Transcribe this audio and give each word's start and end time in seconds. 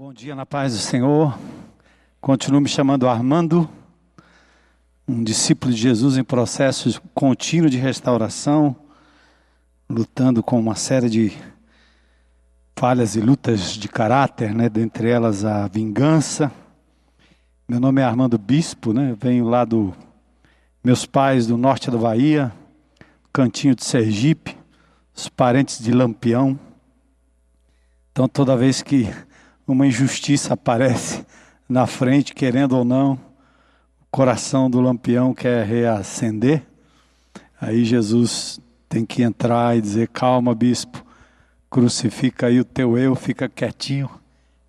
Bom 0.00 0.12
dia 0.12 0.32
na 0.32 0.46
paz 0.46 0.74
do 0.74 0.78
Senhor. 0.78 1.36
Continuo 2.20 2.60
me 2.60 2.68
chamando 2.68 3.08
Armando, 3.08 3.68
um 5.08 5.24
discípulo 5.24 5.72
de 5.74 5.80
Jesus 5.80 6.16
em 6.16 6.22
processo 6.22 7.02
contínuo 7.12 7.68
de 7.68 7.78
restauração, 7.78 8.76
lutando 9.90 10.40
com 10.40 10.56
uma 10.56 10.76
série 10.76 11.10
de 11.10 11.32
falhas 12.76 13.16
e 13.16 13.20
lutas 13.20 13.72
de 13.72 13.88
caráter, 13.88 14.54
né, 14.54 14.68
dentre 14.68 15.10
elas 15.10 15.44
a 15.44 15.66
vingança. 15.66 16.52
Meu 17.68 17.80
nome 17.80 18.00
é 18.00 18.04
Armando 18.04 18.38
Bispo, 18.38 18.92
né? 18.92 19.16
Venho 19.18 19.48
lá 19.48 19.64
do 19.64 19.92
meus 20.84 21.04
pais 21.04 21.48
do 21.48 21.58
norte 21.58 21.90
da 21.90 21.98
Bahia, 21.98 22.52
cantinho 23.32 23.74
de 23.74 23.84
Sergipe, 23.84 24.56
os 25.12 25.28
parentes 25.28 25.80
de 25.82 25.90
Lampião. 25.90 26.56
Então 28.12 28.28
toda 28.28 28.56
vez 28.56 28.80
que 28.80 29.12
uma 29.68 29.86
injustiça 29.86 30.54
aparece 30.54 31.24
na 31.68 31.86
frente, 31.86 32.34
querendo 32.34 32.72
ou 32.72 32.84
não, 32.84 33.12
o 33.12 34.06
coração 34.10 34.70
do 34.70 34.80
lampião 34.80 35.34
quer 35.34 35.66
reacender. 35.66 36.62
Aí 37.60 37.84
Jesus 37.84 38.58
tem 38.88 39.04
que 39.04 39.22
entrar 39.22 39.76
e 39.76 39.82
dizer: 39.82 40.08
calma, 40.08 40.54
bispo, 40.54 41.04
crucifica 41.70 42.46
aí 42.46 42.58
o 42.58 42.64
teu 42.64 42.96
eu, 42.96 43.14
fica 43.14 43.46
quietinho, 43.46 44.08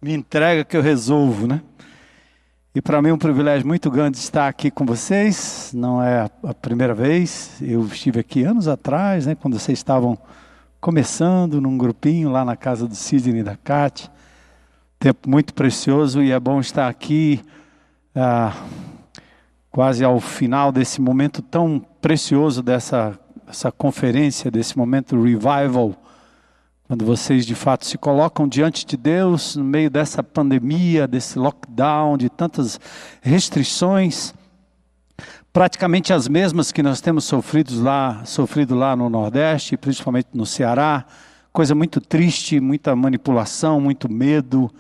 me 0.01 0.13
entrega 0.13 0.65
que 0.65 0.75
eu 0.75 0.81
resolvo, 0.81 1.47
né? 1.47 1.61
E 2.75 2.81
para 2.81 3.01
mim 3.01 3.09
é 3.09 3.13
um 3.13 3.17
privilégio 3.17 3.65
muito 3.65 3.89
grande 3.89 4.17
estar 4.17 4.47
aqui 4.47 4.69
com 4.69 4.85
vocês. 4.85 5.71
Não 5.73 6.03
é 6.03 6.29
a 6.43 6.53
primeira 6.53 6.93
vez. 6.93 7.57
Eu 7.59 7.83
estive 7.85 8.19
aqui 8.19 8.43
anos 8.43 8.67
atrás, 8.67 9.25
né, 9.25 9.33
quando 9.33 9.57
vocês 9.57 9.79
estavam 9.79 10.17
começando 10.79 11.59
num 11.59 11.77
grupinho 11.77 12.29
lá 12.29 12.45
na 12.45 12.55
casa 12.55 12.87
do 12.87 12.93
Sidney 12.93 13.39
e 13.39 13.43
da 13.43 13.57
Cátia 13.57 14.09
tempo 14.99 15.29
muito 15.29 15.53
precioso 15.53 16.21
e 16.21 16.31
é 16.31 16.39
bom 16.39 16.59
estar 16.59 16.89
aqui 16.89 17.41
ah, 18.13 18.53
quase 19.71 20.03
ao 20.03 20.19
final 20.19 20.71
desse 20.73 20.99
momento 20.99 21.41
tão 21.41 21.79
precioso 22.01 22.61
dessa 22.61 23.17
essa 23.49 23.71
conferência, 23.71 24.51
desse 24.51 24.77
momento 24.77 25.19
revival, 25.19 25.95
quando 26.87 27.03
vocês 27.03 27.47
de 27.47 27.55
fato 27.55 27.83
se 27.83 27.97
colocam 27.97 28.47
diante 28.47 28.85
de 28.85 28.95
Deus 28.95 29.55
no 29.55 29.63
meio 29.63 29.89
dessa 29.89 30.21
pandemia, 30.21 31.07
desse 31.07 31.39
lockdown, 31.39 32.15
de 32.15 32.29
tantas 32.29 32.79
restrições, 33.21 34.35
praticamente 35.51 36.13
as 36.13 36.27
mesmas 36.27 36.71
que 36.71 36.83
nós 36.83 37.01
temos 37.01 37.25
sofrido 37.25 37.81
lá, 37.81 38.23
sofrido 38.23 38.75
lá 38.75 38.95
no 38.95 39.09
Nordeste, 39.09 39.75
principalmente 39.75 40.29
no 40.33 40.45
Ceará, 40.45 41.05
coisa 41.59 41.75
muito 41.75 41.99
triste, 41.99 42.57
muita 42.61 42.95
manipulação, 42.95 43.81
muito 43.81 44.09
medo, 44.09 44.71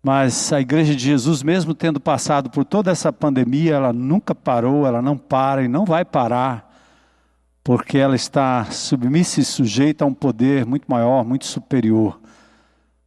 mas 0.00 0.52
a 0.52 0.60
Igreja 0.60 0.94
de 0.94 1.02
Jesus, 1.02 1.42
mesmo 1.42 1.74
tendo 1.74 1.98
passado 1.98 2.48
por 2.48 2.64
toda 2.64 2.92
essa 2.92 3.12
pandemia, 3.12 3.74
ela 3.74 3.92
nunca 3.92 4.32
parou, 4.32 4.86
ela 4.86 5.02
não 5.02 5.18
para 5.18 5.64
e 5.64 5.68
não 5.68 5.84
vai 5.84 6.04
parar, 6.04 6.72
porque 7.64 7.98
ela 7.98 8.14
está 8.14 8.66
submissa 8.66 9.40
e 9.40 9.44
sujeita 9.44 10.04
a 10.04 10.06
um 10.06 10.14
poder 10.14 10.64
muito 10.64 10.84
maior, 10.86 11.24
muito 11.24 11.44
superior. 11.44 12.20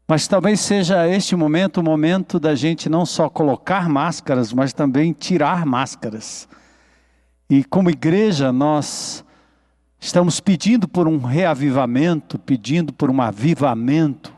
Mas 0.06 0.28
talvez 0.28 0.60
seja 0.60 1.08
este 1.08 1.38
momento 1.38 1.78
o 1.78 1.84
momento 1.84 2.38
da 2.38 2.54
gente 2.54 2.90
não 2.90 3.06
só 3.06 3.30
colocar 3.30 3.88
máscaras, 3.88 4.52
mas 4.52 4.74
também 4.74 5.14
tirar 5.14 5.66
máscaras. 5.66 6.50
E 7.50 7.64
como 7.64 7.90
igreja, 7.90 8.52
nós 8.52 9.24
estamos 10.04 10.42
pedindo 10.42 10.86
por 10.86 11.08
um 11.08 11.18
reavivamento, 11.18 12.38
pedindo 12.38 12.92
por 12.92 13.10
um 13.10 13.22
avivamento 13.22 14.34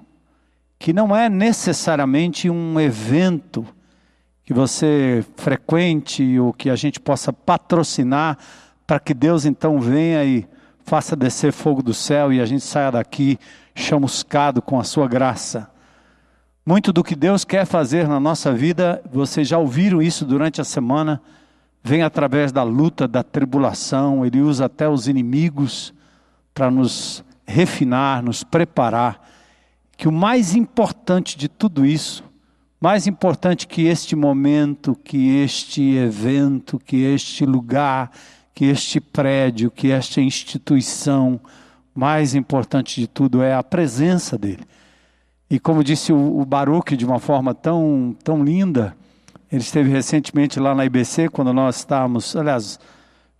que 0.78 0.94
não 0.94 1.16
é 1.16 1.28
necessariamente 1.28 2.52
um 2.52 2.80
evento 2.80 3.66
que 4.44 4.54
você 4.54 5.26
frequente 5.36 6.38
ou 6.38 6.54
que 6.54 6.70
a 6.70 6.76
gente 6.76 7.00
possa 7.00 7.34
patrocinar 7.34 8.38
para 8.86 9.00
que 9.00 9.12
Deus 9.12 9.44
então 9.44 9.80
venha 9.80 10.24
e 10.24 10.48
faça 10.84 11.16
descer 11.16 11.52
fogo 11.52 11.82
do 11.82 11.96
céu 11.96 12.32
e 12.32 12.40
a 12.40 12.46
gente 12.46 12.64
saia 12.64 12.92
daqui 12.92 13.40
chamuscado 13.74 14.62
com 14.62 14.80
a 14.80 14.84
sua 14.84 15.08
graça. 15.08 15.68
Muito 16.64 16.94
do 16.94 17.04
que 17.04 17.16
Deus 17.16 17.44
quer 17.44 17.66
fazer 17.66 18.08
na 18.08 18.20
nossa 18.20 18.54
vida, 18.54 19.02
vocês 19.12 19.48
já 19.48 19.58
ouviram 19.58 20.00
isso 20.00 20.26
durante 20.26 20.62
a 20.62 20.64
semana, 20.64 21.20
vem 21.86 22.02
através 22.02 22.52
da 22.52 22.64
luta, 22.64 23.08
da 23.08 23.22
tribulação, 23.22 24.26
ele 24.26 24.42
usa 24.42 24.66
até 24.66 24.90
os 24.90 25.08
inimigos 25.08 25.94
para 26.52 26.72
nos 26.72 27.24
refinar, 27.46 28.24
nos 28.24 28.44
preparar 28.44 29.22
que 29.96 30.08
o 30.08 30.12
mais 30.12 30.56
importante 30.56 31.38
de 31.38 31.48
tudo 31.48 31.86
isso, 31.86 32.24
mais 32.82 33.06
importante 33.06 33.68
que 33.68 33.84
este 33.84 34.16
momento, 34.16 34.96
que 34.96 35.38
este 35.38 35.94
evento, 35.94 36.80
que 36.80 37.04
este 37.04 37.46
lugar, 37.46 38.10
que 38.56 38.66
este 38.66 39.00
prédio, 39.00 39.70
que 39.70 39.92
esta 39.92 40.20
instituição, 40.20 41.40
mais 41.94 42.34
importante 42.34 43.00
de 43.00 43.06
tudo 43.06 43.44
é 43.44 43.54
a 43.54 43.62
presença 43.62 44.40
dele. 44.40 44.66
E 45.48 45.60
como 45.60 45.84
disse 45.84 46.12
o, 46.12 46.44
Baruch 46.46 46.98
de 46.98 47.06
uma 47.06 47.20
forma 47.20 47.54
tão, 47.54 48.16
tão 48.24 48.44
linda, 48.44 48.98
ele 49.52 49.62
esteve 49.62 49.90
recentemente 49.90 50.60
lá 50.60 50.74
na 50.74 50.86
IBC, 50.86 51.30
quando 51.30 51.54
nós 51.54 51.78
estávamos, 51.78 52.36
aliás, 52.36 52.80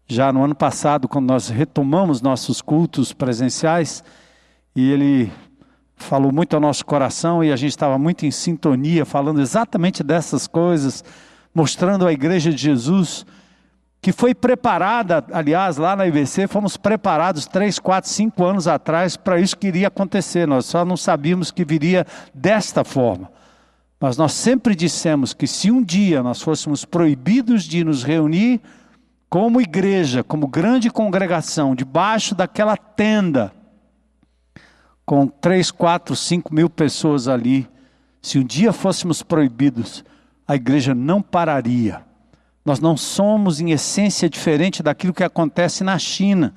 já 0.08 0.32
no 0.32 0.44
ano 0.44 0.56
passado, 0.56 1.08
quando 1.08 1.28
nós 1.28 1.50
retomamos 1.50 2.22
nossos 2.22 2.62
cultos 2.62 3.12
presenciais, 3.12 4.04
e 4.76 4.92
ele 4.92 5.32
falou 5.96 6.32
muito 6.32 6.54
ao 6.54 6.60
nosso 6.60 6.86
coração 6.86 7.44
e 7.44 7.52
a 7.52 7.56
gente 7.56 7.72
estava 7.72 7.98
muito 7.98 8.26
em 8.26 8.32
sintonia, 8.32 9.06
falando 9.06 9.42
exatamente 9.42 10.04
dessas 10.04 10.48
coisas, 10.48 11.04
mostrando 11.54 12.06
a 12.06 12.14
igreja 12.14 12.52
de 12.52 12.58
Jesus, 12.58 13.26
que 14.02 14.12
foi 14.12 14.36
preparada, 14.36 15.26
aliás, 15.32 15.78
lá 15.78 15.96
na 15.96 16.06
IBC, 16.06 16.48
fomos 16.48 16.78
preparados 16.78 17.48
três, 17.48 17.80
quatro, 17.80 18.10
cinco 18.10 18.46
anos 18.46 18.68
atrás 18.68 19.18
para 19.18 19.40
isso 19.40 19.58
que 19.58 19.68
iria 19.68 19.88
acontecer, 19.88 20.48
nós 20.48 20.66
só 20.66 20.86
não 20.86 20.96
sabíamos 20.96 21.50
que 21.50 21.66
viria 21.66 22.06
desta 22.34 22.84
forma. 22.84 23.32
Mas 24.00 24.18
nós 24.18 24.34
sempre 24.34 24.76
dissemos 24.76 25.34
que 25.34 25.48
se 25.48 25.72
um 25.72 25.82
dia 25.82 26.22
nós 26.22 26.42
fôssemos 26.42 26.84
proibidos 26.86 27.64
de 27.64 27.84
nos 27.84 28.04
reunir 28.04 28.62
como 29.30 29.62
igreja, 29.62 30.24
como 30.24 30.48
grande 30.48 30.90
congregação, 30.90 31.76
debaixo 31.76 32.36
daquela 32.36 32.78
tenda, 32.78 33.52
com 35.06 35.28
três, 35.28 35.72
quatro, 35.72 36.16
cinco 36.16 36.54
mil 36.54 36.70
pessoas 36.70 37.28
ali, 37.28 37.68
se 38.22 38.40
um 38.40 38.44
dia 38.44 38.74
fôssemos 38.74 39.22
proibidos, 39.22 40.04
a 40.48 40.56
igreja 40.56 40.96
não 40.96 41.22
pararia. 41.22 42.02
Nós 42.66 42.80
não 42.80 42.98
somos, 42.98 43.62
em 43.62 43.70
essência, 43.72 44.28
diferente 44.28 44.82
daquilo 44.82 45.14
que 45.14 45.24
acontece 45.24 45.84
na 45.84 46.00
China. 46.00 46.54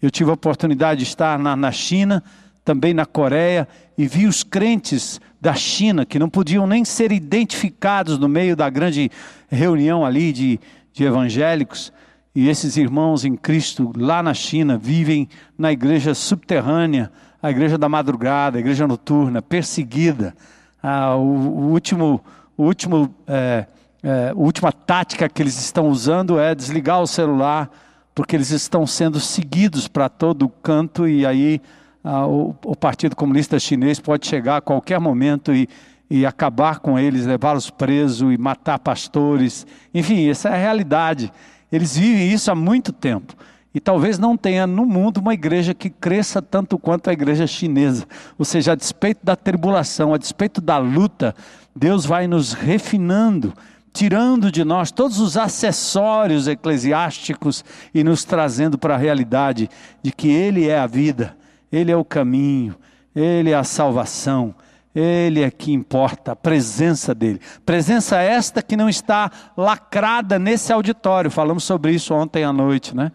Eu 0.00 0.10
tive 0.10 0.30
a 0.30 0.34
oportunidade 0.34 1.00
de 1.00 1.06
estar 1.06 1.38
na, 1.38 1.54
na 1.54 1.70
China, 1.70 2.22
também 2.64 2.94
na 2.94 3.06
Coreia, 3.06 3.66
e 3.96 4.06
vi 4.06 4.26
os 4.26 4.42
crentes 4.42 5.20
da 5.40 5.54
China 5.54 6.04
que 6.04 6.18
não 6.18 6.28
podiam 6.28 6.66
nem 6.66 6.84
ser 6.84 7.12
identificados 7.12 8.18
no 8.18 8.28
meio 8.28 8.54
da 8.54 8.68
grande 8.68 9.10
reunião 9.48 10.04
ali 10.04 10.32
de, 10.32 10.60
de 10.92 11.04
evangélicos. 11.04 11.92
E 12.34 12.48
esses 12.48 12.76
irmãos 12.76 13.24
em 13.24 13.34
Cristo 13.34 13.92
lá 13.96 14.22
na 14.22 14.34
China 14.34 14.78
vivem 14.78 15.28
na 15.58 15.72
igreja 15.72 16.14
subterrânea, 16.14 17.10
a 17.42 17.50
igreja 17.50 17.76
da 17.76 17.88
madrugada, 17.88 18.58
a 18.58 18.60
igreja 18.60 18.86
noturna, 18.86 19.40
perseguida. 19.40 20.34
Ah, 20.82 21.16
o, 21.16 21.22
o, 21.22 21.70
último, 21.70 22.22
o 22.56 22.64
último, 22.64 23.14
é, 23.26 23.66
é, 24.02 24.30
a 24.30 24.34
última 24.34 24.70
tática 24.70 25.28
que 25.28 25.42
eles 25.42 25.58
estão 25.58 25.88
usando 25.88 26.38
é 26.38 26.54
desligar 26.54 27.00
o 27.00 27.06
celular, 27.06 27.70
porque 28.14 28.36
eles 28.36 28.50
estão 28.50 28.86
sendo 28.86 29.18
seguidos 29.18 29.88
para 29.88 30.08
todo 30.08 30.48
canto 30.48 31.08
e 31.08 31.24
aí 31.24 31.60
ah, 32.02 32.26
o, 32.26 32.54
o, 32.64 32.74
Partido 32.74 33.14
Comunista 33.14 33.58
Chinês 33.58 34.00
pode 34.00 34.26
chegar 34.26 34.56
a 34.56 34.60
qualquer 34.60 34.98
momento 34.98 35.54
e, 35.54 35.68
e 36.10 36.24
acabar 36.24 36.80
com 36.80 36.98
eles, 36.98 37.26
levá-los 37.26 37.70
presos 37.70 38.32
e 38.32 38.38
matar 38.38 38.78
pastores. 38.78 39.66
Enfim, 39.92 40.28
essa 40.28 40.48
é 40.48 40.54
a 40.54 40.56
realidade. 40.56 41.32
Eles 41.70 41.96
vivem 41.96 42.32
isso 42.32 42.50
há 42.50 42.54
muito 42.54 42.92
tempo. 42.92 43.34
E 43.72 43.78
talvez 43.78 44.18
não 44.18 44.36
tenha 44.36 44.66
no 44.66 44.84
mundo 44.84 45.18
uma 45.18 45.34
igreja 45.34 45.72
que 45.72 45.88
cresça 45.88 46.42
tanto 46.42 46.76
quanto 46.76 47.08
a 47.08 47.12
igreja 47.12 47.46
chinesa. 47.46 48.04
Ou 48.36 48.44
seja, 48.44 48.72
a 48.72 48.74
despeito 48.74 49.24
da 49.24 49.36
tribulação, 49.36 50.12
a 50.12 50.18
despeito 50.18 50.60
da 50.60 50.76
luta, 50.78 51.34
Deus 51.76 52.04
vai 52.04 52.26
nos 52.26 52.52
refinando, 52.52 53.54
tirando 53.92 54.50
de 54.50 54.64
nós 54.64 54.90
todos 54.90 55.20
os 55.20 55.36
acessórios 55.36 56.48
eclesiásticos 56.48 57.64
e 57.94 58.02
nos 58.02 58.24
trazendo 58.24 58.76
para 58.76 58.94
a 58.94 58.98
realidade 58.98 59.70
de 60.02 60.10
que 60.10 60.28
Ele 60.28 60.66
é 60.66 60.78
a 60.78 60.86
vida, 60.88 61.36
Ele 61.72 61.90
é 61.90 61.96
o 61.96 62.04
caminho, 62.04 62.76
Ele 63.14 63.50
é 63.50 63.54
a 63.54 63.64
salvação. 63.64 64.54
Ele 64.92 65.40
é 65.40 65.50
que 65.52 65.72
importa, 65.72 66.32
a 66.32 66.36
presença 66.36 67.14
dele. 67.14 67.40
Presença 67.64 68.18
esta 68.18 68.60
que 68.60 68.76
não 68.76 68.88
está 68.88 69.30
lacrada 69.56 70.36
nesse 70.36 70.72
auditório. 70.72 71.30
Falamos 71.30 71.62
sobre 71.62 71.92
isso 71.92 72.12
ontem 72.12 72.42
à 72.42 72.52
noite, 72.52 72.96
né? 72.96 73.12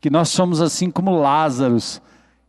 que 0.00 0.10
nós 0.10 0.28
somos 0.28 0.60
assim 0.60 0.90
como 0.90 1.18
Lázaros, 1.18 2.00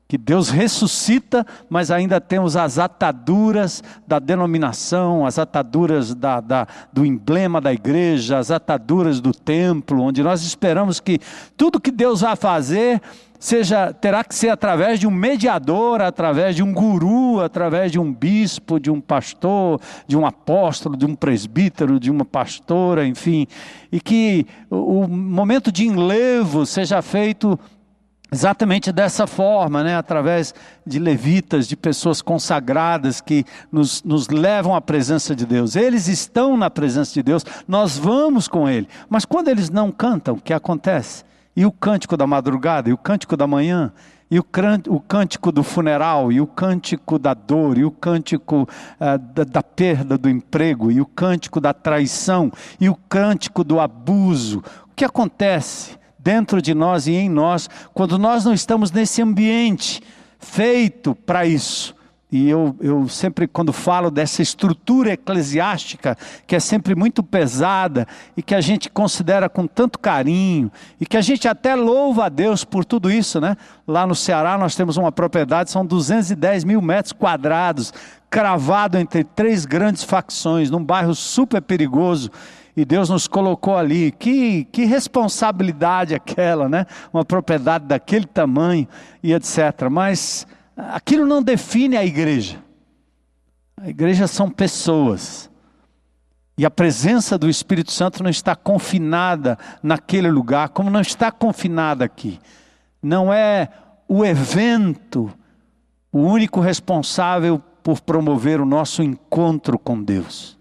que 0.08 0.18
Deus 0.18 0.50
ressuscita, 0.50 1.46
mas 1.70 1.92
ainda 1.92 2.20
temos 2.20 2.56
as 2.56 2.80
ataduras 2.80 3.84
da 4.08 4.18
denominação, 4.18 5.24
as 5.24 5.38
ataduras 5.38 6.16
da, 6.16 6.42
da, 6.42 6.68
do 6.92 7.06
emblema 7.06 7.62
da 7.62 7.72
igreja, 7.72 8.40
as 8.40 8.50
ataduras 8.50 9.22
do 9.22 9.32
templo, 9.32 10.02
onde 10.02 10.24
nós 10.24 10.42
esperamos 10.42 11.00
que 11.00 11.20
tudo 11.56 11.80
que 11.80 11.92
Deus 11.92 12.22
vai 12.22 12.36
fazer 12.36 13.00
seja 13.40 13.94
terá 13.94 14.24
que 14.24 14.36
ser 14.36 14.50
através 14.50 15.00
de 15.00 15.08
um 15.08 15.12
mediador, 15.12 16.02
através 16.02 16.56
de 16.56 16.62
um 16.62 16.74
guru, 16.74 17.40
através 17.40 17.92
de 17.92 17.98
um 17.98 18.14
bispo, 18.14 18.80
de 18.80 18.92
um 18.92 19.00
pastor, 19.00 19.80
de 20.06 20.18
um 20.18 20.26
apóstolo, 20.26 20.98
de 20.98 21.06
um 21.06 21.16
presbítero, 21.16 22.00
de 22.00 22.12
uma 22.12 22.26
pastora, 22.26 23.08
enfim, 23.08 23.48
e 23.92 24.02
que 24.02 24.46
o 24.70 25.08
momento 25.08 25.72
de 25.72 25.88
enlevo 25.88 26.66
seja 26.66 27.02
feito 27.02 27.58
Exatamente 28.32 28.92
dessa 28.92 29.26
forma, 29.26 29.84
né? 29.84 29.96
através 29.96 30.54
de 30.86 31.00
levitas, 31.00 31.68
de 31.68 31.76
pessoas 31.76 32.22
consagradas 32.22 33.20
que 33.20 33.44
nos, 33.72 34.04
nos 34.04 34.28
levam 34.28 34.76
à 34.76 34.82
presença 34.82 35.36
de 35.36 35.48
Deus. 35.48 35.76
Eles 35.76 36.08
estão 36.08 36.56
na 36.56 36.70
presença 36.70 37.12
de 37.12 37.24
Deus, 37.24 37.44
nós 37.68 37.98
vamos 37.98 38.48
com 38.48 38.70
Ele. 38.70 38.88
Mas 39.10 39.26
quando 39.26 39.48
eles 39.48 39.72
não 39.72 39.92
cantam, 39.92 40.36
o 40.36 40.42
que 40.42 40.54
acontece? 40.54 41.24
E 41.56 41.66
o 41.66 41.72
cântico 41.72 42.16
da 42.16 42.26
madrugada, 42.26 42.90
e 42.90 42.94
o 42.94 42.98
cântico 42.98 43.36
da 43.36 43.46
manhã, 43.46 43.92
e 44.32 44.40
o, 44.40 44.44
cântico 44.44 45.52
do 45.52 45.64
funeral, 45.64 46.32
e 46.32 46.40
o 46.40 46.46
cântico 46.46 47.18
da 47.18 47.34
dor, 47.34 47.78
e 47.78 47.84
o 47.84 47.92
cântico 47.92 48.62
uh, 48.64 49.18
da, 49.18 49.44
da 49.44 49.64
perda 49.64 50.18
do 50.18 50.30
emprego, 50.30 50.92
e 50.92 51.02
o 51.02 51.06
cântico 51.06 51.60
da 51.60 51.74
traição, 51.74 52.52
e 52.80 52.88
o 52.88 52.96
cântico 52.96 53.64
do 53.64 53.80
abuso. 53.80 54.64
O 54.92 54.96
que 54.96 55.04
acontece? 55.04 56.00
dentro 56.20 56.62
de 56.62 56.74
nós 56.74 57.08
e 57.08 57.14
em 57.14 57.30
nós, 57.30 57.70
quando 57.94 58.18
nós 58.20 58.44
não 58.44 58.54
estamos 58.54 58.92
nesse 58.92 59.22
ambiente 59.22 60.04
feito 60.38 61.16
para 61.16 61.46
isso. 61.46 61.96
E 62.32 62.48
eu, 62.48 62.76
eu 62.80 63.08
sempre, 63.08 63.48
quando 63.48 63.74
falo 63.74 64.12
dessa 64.12 64.42
estrutura 64.42 65.14
eclesiástica, 65.14 66.16
que 66.46 66.56
é 66.56 66.60
sempre 66.60 66.94
muito 66.94 67.24
pesada 67.24 68.08
e 68.38 68.44
que 68.44 68.54
a 68.54 68.62
gente 68.62 68.88
considera 68.88 69.50
com 69.50 69.66
tanto 69.66 69.98
carinho, 69.98 70.72
e 71.02 71.08
que 71.08 71.18
a 71.18 71.22
gente 71.22 71.48
até 71.48 71.74
louva 71.74 72.26
a 72.26 72.30
Deus 72.30 72.64
por 72.64 72.86
tudo 72.86 73.10
isso, 73.10 73.42
né? 73.42 73.58
Lá 73.88 74.06
no 74.06 74.14
Ceará 74.14 74.60
nós 74.60 74.76
temos 74.76 74.96
uma 74.96 75.12
propriedade, 75.12 75.72
são 75.72 75.84
210 75.84 76.64
mil 76.66 76.82
metros 76.84 77.14
quadrados, 77.14 77.92
cravado 78.30 79.00
entre 79.00 79.24
três 79.24 79.66
grandes 79.66 80.04
facções, 80.04 80.70
num 80.70 80.84
bairro 80.84 81.16
super 81.16 81.60
perigoso 81.64 82.30
e 82.78 82.86
Deus 82.86 83.10
nos 83.10 83.28
colocou 83.28 83.76
ali. 83.76 84.12
Que, 84.12 84.66
que 84.66 84.86
responsabilidade 84.86 86.14
aquela, 86.14 86.70
né? 86.70 86.86
Uma 87.12 87.26
propriedade 87.26 87.86
daquele 87.86 88.26
tamanho 88.26 88.88
e 89.24 89.34
etc. 89.34 89.90
Mas 89.90 90.46
aquilo 90.92 91.26
não 91.26 91.42
define 91.42 91.98
a 91.98 92.06
igreja. 92.06 92.64
A 93.78 93.90
igreja 93.90 94.28
são 94.28 94.50
pessoas. 94.50 95.50
E 96.58 96.66
a 96.66 96.72
presença 96.72 97.38
do 97.38 97.50
Espírito 97.50 97.92
Santo 97.92 98.22
não 98.22 98.30
está 98.30 98.56
confinada 98.56 99.58
naquele 99.82 100.30
lugar, 100.30 100.70
como 100.70 100.90
não 100.90 101.02
está 101.02 101.32
confinada 101.32 102.04
aqui. 102.04 102.40
Não 103.02 103.32
é 103.32 103.70
o 104.08 104.26
evento 104.26 105.32
o 106.12 106.20
único 106.20 106.60
responsável 106.60 107.60
por 107.84 108.02
promover 108.02 108.60
o 108.60 108.66
nosso 108.66 109.02
encontro 109.04 109.78
com 109.78 110.04
Deus 110.04 110.60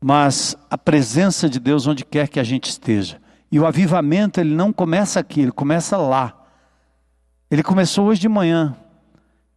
mas 0.00 0.56
a 0.70 0.78
presença 0.78 1.48
de 1.48 1.60
Deus 1.60 1.86
onde 1.86 2.04
quer 2.04 2.28
que 2.28 2.40
a 2.40 2.44
gente 2.44 2.70
esteja. 2.70 3.20
E 3.52 3.60
o 3.60 3.66
avivamento, 3.66 4.40
ele 4.40 4.54
não 4.54 4.72
começa 4.72 5.20
aqui, 5.20 5.42
ele 5.42 5.52
começa 5.52 5.96
lá. 5.96 6.39
Ele 7.50 7.62
começou 7.62 8.06
hoje 8.06 8.20
de 8.20 8.28
manhã. 8.28 8.76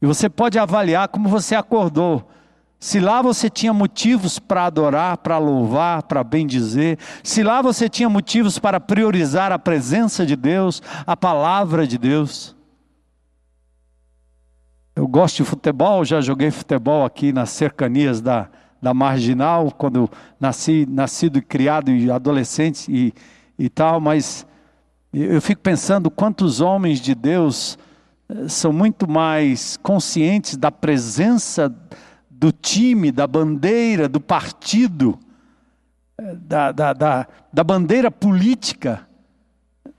E 0.01 0.06
você 0.06 0.30
pode 0.30 0.57
avaliar 0.57 1.07
como 1.07 1.30
você 1.30 1.56
acordou. 1.56 2.28
Se 2.80 3.00
lá 3.00 3.22
você 3.22 3.50
tinha 3.50 3.72
motivos 3.72 4.40
para 4.40 4.66
adorar, 4.66 5.18
para 5.19 5.38
louvar, 5.38 6.04
para 6.04 6.22
bendizer, 6.22 6.98
se 7.24 7.42
lá 7.42 7.62
você 7.62 7.88
tinha 7.88 8.10
motivos 8.10 8.60
para 8.60 8.80
priorizar 8.80 9.54
a 9.54 9.60
presença 9.60 10.25
de 10.25 10.36
Deus, 10.36 10.81
a 11.07 11.16
palavra 11.16 11.88
de 11.88 11.98
Deus. 11.98 12.54
Eu 14.96 15.07
gosto 15.07 15.38
de 15.38 15.44
futebol, 15.46 16.04
já 16.04 16.19
joguei 16.19 16.51
futebol 16.51 17.06
aqui 17.06 17.31
nas 17.31 17.51
cercanias 17.51 18.19
da, 18.19 18.50
da 18.81 18.94
marginal, 18.94 19.72
quando 19.72 20.10
nasci, 20.38 20.86
nascido 20.89 21.39
e 21.39 21.42
criado 21.42 21.89
e 21.89 22.12
adolescente 22.12 22.92
e, 22.92 23.13
e 23.57 23.69
tal, 23.69 24.01
mas 24.01 24.46
eu 25.13 25.42
fico 25.42 25.62
pensando 25.62 26.10
quantos 26.10 26.60
homens 26.60 27.00
de 27.00 27.13
Deus 27.13 27.77
eh, 28.27 28.48
são 28.48 28.74
muito 28.74 29.07
mais 29.07 29.77
conscientes 29.77 30.57
da 30.57 30.71
presença 30.71 31.74
do 32.30 32.51
time, 32.51 33.12
da 33.12 33.27
bandeira, 33.27 34.10
do 34.10 34.19
partido, 34.19 35.19
eh, 36.18 36.36
da, 36.36 36.71
da, 36.71 36.94
da, 36.94 37.27
da 37.54 37.63
bandeira 37.63 38.10
política, 38.10 39.07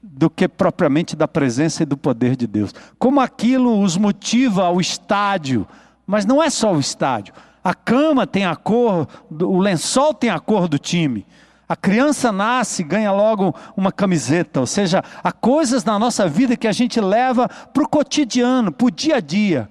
do 0.03 0.29
que 0.29 0.49
propriamente 0.49 1.15
da 1.15 1.29
presença 1.29 1.85
e 1.85 1.87
do 1.87 1.97
poder 1.97 2.35
de 2.35 2.47
Deus. 2.47 2.75
Como 2.99 3.21
aquilo 3.21 3.81
os 3.81 3.97
motiva 3.97 4.65
ao 4.65 4.81
estádio, 4.81 5.67
mas 6.05 6.27
não 6.27 6.43
é 6.43 6.51
só 6.51 6.75
o 6.75 6.81
estádio. 6.81 7.33
A 7.63 7.73
cama 7.73 8.27
tem 8.27 8.45
a 8.45 8.55
cor, 8.55 9.09
o 9.31 9.59
lençol 9.59 10.13
tem 10.13 10.29
a 10.29 10.39
cor 10.39 10.69
do 10.69 10.79
time. 10.79 11.25
A 11.69 11.75
criança 11.75 12.31
nasce, 12.31 12.83
ganha 12.83 13.11
logo 13.11 13.55
uma 13.77 13.91
camiseta. 13.91 14.61
Ou 14.61 14.67
seja, 14.67 15.03
há 15.23 15.33
coisas 15.33 15.85
na 15.85 15.99
nossa 15.99 16.29
vida 16.29 16.57
que 16.57 16.69
a 16.69 16.73
gente 16.73 17.01
leva 17.01 17.49
para 17.49 17.83
o 17.83 17.89
cotidiano, 17.89 18.71
para 18.71 18.87
o 18.87 18.91
dia 18.91 19.17
a 19.17 19.21
dia. 19.21 19.71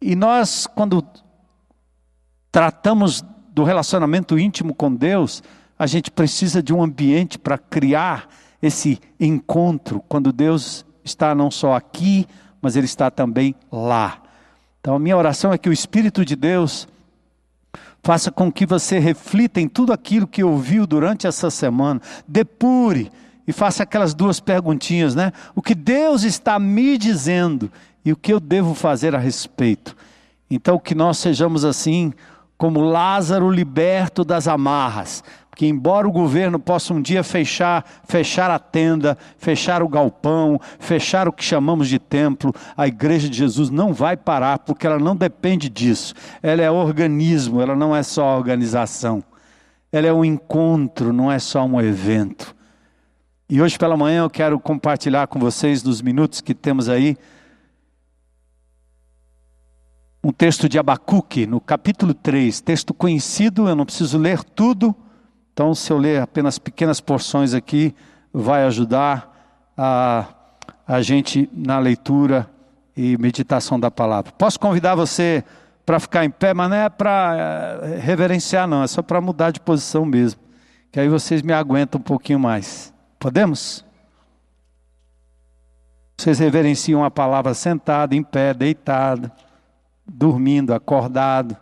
E 0.00 0.14
nós, 0.14 0.66
quando 0.66 1.04
tratamos 2.52 3.24
do 3.52 3.64
relacionamento 3.64 4.38
íntimo 4.38 4.74
com 4.74 4.94
Deus, 4.94 5.42
a 5.78 5.86
gente 5.86 6.10
precisa 6.10 6.62
de 6.62 6.72
um 6.72 6.82
ambiente 6.82 7.38
para 7.38 7.58
criar 7.58 8.28
esse 8.62 9.00
encontro, 9.18 10.02
quando 10.08 10.32
Deus 10.32 10.84
está 11.04 11.34
não 11.34 11.50
só 11.50 11.74
aqui, 11.74 12.26
mas 12.62 12.76
Ele 12.76 12.86
está 12.86 13.10
também 13.10 13.54
lá. 13.70 14.22
Então, 14.80 14.94
a 14.94 14.98
minha 14.98 15.16
oração 15.16 15.52
é 15.52 15.58
que 15.58 15.68
o 15.68 15.72
Espírito 15.72 16.24
de 16.24 16.36
Deus 16.36 16.86
faça 18.04 18.30
com 18.30 18.52
que 18.52 18.66
você 18.66 18.98
reflita 18.98 19.62
em 19.62 19.66
tudo 19.66 19.90
aquilo 19.90 20.26
que 20.26 20.44
ouviu 20.44 20.86
durante 20.86 21.26
essa 21.26 21.50
semana, 21.50 22.00
depure 22.28 23.10
e 23.48 23.52
faça 23.52 23.82
aquelas 23.82 24.12
duas 24.12 24.38
perguntinhas, 24.38 25.14
né? 25.14 25.32
O 25.54 25.62
que 25.62 25.74
Deus 25.74 26.22
está 26.22 26.58
me 26.58 26.98
dizendo 26.98 27.72
e 28.04 28.12
o 28.12 28.16
que 28.16 28.30
eu 28.32 28.38
devo 28.38 28.74
fazer 28.74 29.14
a 29.14 29.18
respeito. 29.18 29.96
Então, 30.50 30.78
que 30.78 30.94
nós 30.94 31.16
sejamos 31.16 31.64
assim, 31.64 32.12
como 32.58 32.80
Lázaro 32.80 33.50
liberto 33.50 34.22
das 34.22 34.46
amarras, 34.46 35.24
que 35.54 35.66
embora 35.66 36.08
o 36.08 36.12
governo 36.12 36.58
possa 36.58 36.92
um 36.92 37.00
dia 37.00 37.22
fechar, 37.22 37.84
fechar 38.04 38.50
a 38.50 38.58
tenda, 38.58 39.16
fechar 39.38 39.82
o 39.82 39.88
galpão, 39.88 40.60
fechar 40.78 41.28
o 41.28 41.32
que 41.32 41.44
chamamos 41.44 41.88
de 41.88 41.98
templo, 41.98 42.52
a 42.76 42.86
igreja 42.88 43.28
de 43.28 43.36
Jesus 43.36 43.70
não 43.70 43.92
vai 43.92 44.16
parar, 44.16 44.58
porque 44.58 44.86
ela 44.86 44.98
não 44.98 45.14
depende 45.14 45.68
disso. 45.68 46.14
Ela 46.42 46.62
é 46.62 46.70
organismo, 46.70 47.60
ela 47.60 47.76
não 47.76 47.94
é 47.94 48.02
só 48.02 48.36
organização. 48.36 49.22
Ela 49.92 50.08
é 50.08 50.12
um 50.12 50.24
encontro, 50.24 51.12
não 51.12 51.30
é 51.30 51.38
só 51.38 51.64
um 51.64 51.80
evento. 51.80 52.54
E 53.48 53.62
hoje 53.62 53.78
pela 53.78 53.96
manhã 53.96 54.22
eu 54.22 54.30
quero 54.30 54.58
compartilhar 54.58 55.26
com 55.28 55.38
vocês, 55.38 55.82
nos 55.84 56.02
minutos 56.02 56.40
que 56.40 56.54
temos 56.54 56.88
aí, 56.88 57.16
um 60.24 60.32
texto 60.32 60.68
de 60.68 60.78
Abacuque, 60.78 61.46
no 61.46 61.60
capítulo 61.60 62.14
3, 62.14 62.62
texto 62.62 62.94
conhecido, 62.94 63.68
eu 63.68 63.76
não 63.76 63.84
preciso 63.84 64.16
ler 64.16 64.42
tudo, 64.42 64.96
então, 65.54 65.72
se 65.72 65.92
eu 65.92 65.98
ler 65.98 66.20
apenas 66.20 66.58
pequenas 66.58 67.00
porções 67.00 67.54
aqui, 67.54 67.94
vai 68.32 68.64
ajudar 68.64 69.72
a, 69.78 70.26
a 70.84 71.00
gente 71.00 71.48
na 71.52 71.78
leitura 71.78 72.50
e 72.96 73.16
meditação 73.18 73.78
da 73.78 73.88
palavra. 73.88 74.32
Posso 74.32 74.58
convidar 74.58 74.96
você 74.96 75.44
para 75.86 76.00
ficar 76.00 76.24
em 76.24 76.30
pé, 76.30 76.52
mas 76.52 76.68
não 76.68 76.76
é 76.76 76.88
para 76.88 77.80
eh, 77.84 77.98
reverenciar, 78.00 78.66
não, 78.66 78.82
é 78.82 78.88
só 78.88 79.00
para 79.00 79.20
mudar 79.20 79.52
de 79.52 79.60
posição 79.60 80.04
mesmo. 80.04 80.40
Que 80.90 80.98
aí 80.98 81.08
vocês 81.08 81.40
me 81.40 81.52
aguentam 81.52 82.00
um 82.00 82.04
pouquinho 82.04 82.40
mais. 82.40 82.92
Podemos? 83.20 83.84
Vocês 86.18 86.40
reverenciam 86.40 87.04
a 87.04 87.12
palavra 87.12 87.54
sentado, 87.54 88.12
em 88.12 88.24
pé, 88.24 88.52
deitado, 88.52 89.30
dormindo, 90.04 90.74
acordado. 90.74 91.56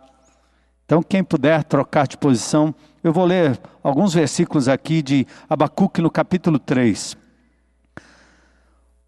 Então, 0.83 1.03
quem 1.03 1.23
puder 1.23 1.63
trocar 1.63 2.07
de 2.07 2.17
posição, 2.17 2.73
eu 3.03 3.11
vou 3.11 3.25
ler 3.25 3.59
alguns 3.83 4.13
versículos 4.13 4.69
aqui 4.69 5.01
de 5.01 5.27
Abacuque 5.49 6.01
no 6.01 6.09
capítulo 6.09 6.57
3. 6.57 7.17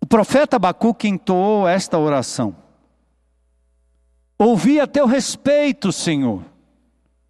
O 0.02 0.06
profeta 0.06 0.58
Abacuque 0.58 1.08
entoou 1.08 1.68
esta 1.68 1.98
oração: 1.98 2.56
Ouvi 4.38 4.80
a 4.80 4.86
teu 4.86 5.06
respeito, 5.08 5.92
Senhor. 5.92 6.44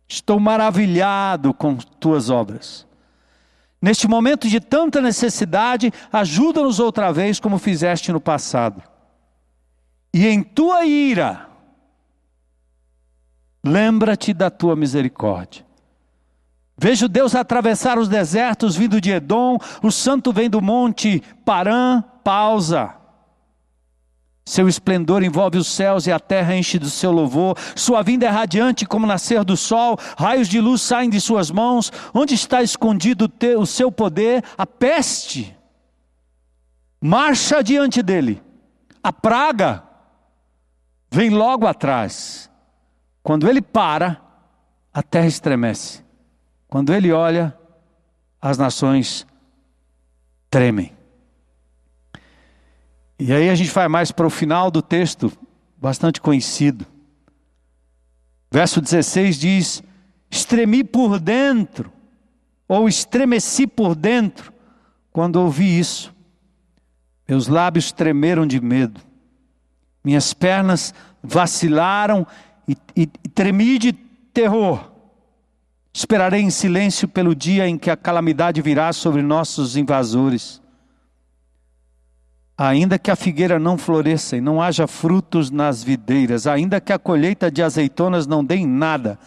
Estou 0.07 0.39
maravilhado 0.39 1.53
com 1.53 1.75
tuas 1.75 2.29
obras. 2.29 2.86
Neste 3.81 4.07
momento 4.07 4.48
de 4.48 4.60
tanta 4.60 5.01
necessidade, 5.01 5.91
ajuda-nos 6.12 6.79
outra 6.79 7.12
vez, 7.12 7.39
como 7.39 7.60
fizeste 7.60 8.12
no 8.12 8.19
passado. 8.19 8.81
e 10.13 10.27
em 10.27 10.41
tua 10.41 10.86
ira, 10.86 11.50
lembra-te 13.63 14.34
da 14.34 14.50
tua 14.50 14.75
misericórdia. 14.75 15.64
Vejo 16.77 17.08
Deus 17.08 17.34
atravessar 17.36 17.98
os 17.98 18.10
desertos 18.10 18.75
vindo 18.75 19.00
de 19.00 19.12
Edom, 19.12 19.58
o 19.82 19.91
santo 19.91 20.34
vem 20.34 20.50
do 20.50 20.62
monte 20.62 21.24
Parã, 21.46 22.03
pausa. 22.24 22.96
Seu 24.48 24.67
esplendor 24.67 25.24
envolve 25.24 25.58
os 25.58 25.67
céus 25.67 26.05
e 26.05 26.12
a 26.12 26.20
terra 26.20 26.55
enche 26.55 26.77
do 26.77 26.89
seu 26.89 27.12
louvor. 27.12 27.58
Sua 27.75 28.03
vinda 28.03 28.27
é 28.27 28.29
radiante 28.29 28.86
como 28.86 29.08
nascer 29.08 29.44
do 29.44 29.58
sol. 29.58 29.98
Raios 30.15 30.48
de 30.48 30.62
luz 30.62 30.84
saem 30.84 31.10
de 31.10 31.20
suas 31.20 31.50
mãos. 31.50 31.91
Onde 32.13 32.36
está 32.36 32.62
escondido 32.62 33.32
o 33.58 33.65
seu 33.65 33.91
poder? 33.91 34.44
A 34.55 34.67
peste 34.67 35.58
marcha 37.01 37.63
diante 37.63 38.03
dele. 38.03 38.41
A 39.01 39.12
praga 39.12 39.84
vem 41.10 41.32
logo 41.32 41.65
atrás. 41.65 42.50
Quando 43.24 43.50
ele 43.50 43.63
para, 43.63 44.22
a 44.94 45.01
terra 45.01 45.25
estremece. 45.25 46.04
Quando 46.67 46.93
ele 46.93 47.12
olha, 47.12 47.57
as 48.41 48.57
nações 48.57 49.25
tremem. 50.50 50.93
E 53.17 53.31
aí 53.31 53.50
a 53.50 53.55
gente 53.55 53.72
vai 53.72 53.88
mais 53.88 54.12
para 54.12 54.27
o 54.27 54.29
final 54.29 54.69
do 54.69 54.81
texto, 54.81 55.31
bastante 55.77 56.19
conhecido. 56.19 56.86
Verso 58.51 58.81
16 58.81 59.39
diz: 59.39 59.84
Estremi 60.29 60.84
por 60.84 61.19
dentro, 61.19 61.91
ou 62.67 62.88
estremeci 62.88 63.65
por 63.67 63.95
dentro, 63.95 64.53
quando 65.12 65.38
ouvi 65.38 65.79
isso. 65.79 66.13
Meus 67.27 67.48
lábios 67.48 67.91
tremeram 67.91 68.45
de 68.45 68.62
medo, 68.62 69.01
minhas 70.03 70.34
pernas 70.34 70.93
vacilaram 71.24 72.27
e, 72.67 72.77
e, 72.95 73.10
e 73.24 73.29
tremi 73.29 73.79
de 73.79 73.93
terror. 73.93 74.94
Esperarei 75.95 76.41
em 76.41 76.49
silêncio 76.49 77.07
pelo 77.07 77.33
dia 77.33 77.69
em 77.69 77.77
que 77.77 77.89
a 77.89 77.95
calamidade 77.95 78.61
virá 78.61 78.91
sobre 78.91 79.21
nossos 79.21 79.77
invasores. 79.77 80.61
Ainda 82.57 82.99
que 82.99 83.09
a 83.09 83.15
figueira 83.15 83.57
não 83.57 83.77
floresça 83.77 84.35
e 84.35 84.41
não 84.41 84.61
haja 84.61 84.87
frutos 84.87 85.49
nas 85.49 85.81
videiras, 85.81 86.47
ainda 86.47 86.81
que 86.81 86.91
a 86.91 86.99
colheita 86.99 87.49
de 87.49 87.63
azeitonas 87.63 88.27
não 88.27 88.43
dê 88.43 88.55
em 88.55 88.67
nada, 88.67 89.17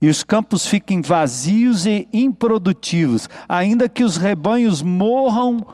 e 0.00 0.08
os 0.08 0.22
campos 0.22 0.64
fiquem 0.64 1.02
vazios 1.02 1.86
e 1.86 2.08
improdutivos, 2.12 3.28
ainda 3.48 3.88
que 3.88 4.04
os 4.04 4.16
rebanhos 4.16 4.82
morram 4.82 5.66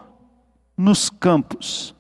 nos 0.75 1.11
campos, 1.11 1.95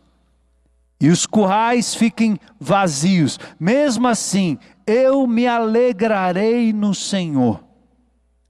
e 0.98 1.10
os 1.10 1.26
currais 1.26 1.94
fiquem 1.94 2.40
vazios, 2.58 3.38
mesmo 3.60 4.08
assim, 4.08 4.58
eu 4.86 5.26
me 5.26 5.46
alegrarei 5.46 6.72
no 6.72 6.94
Senhor, 6.94 7.65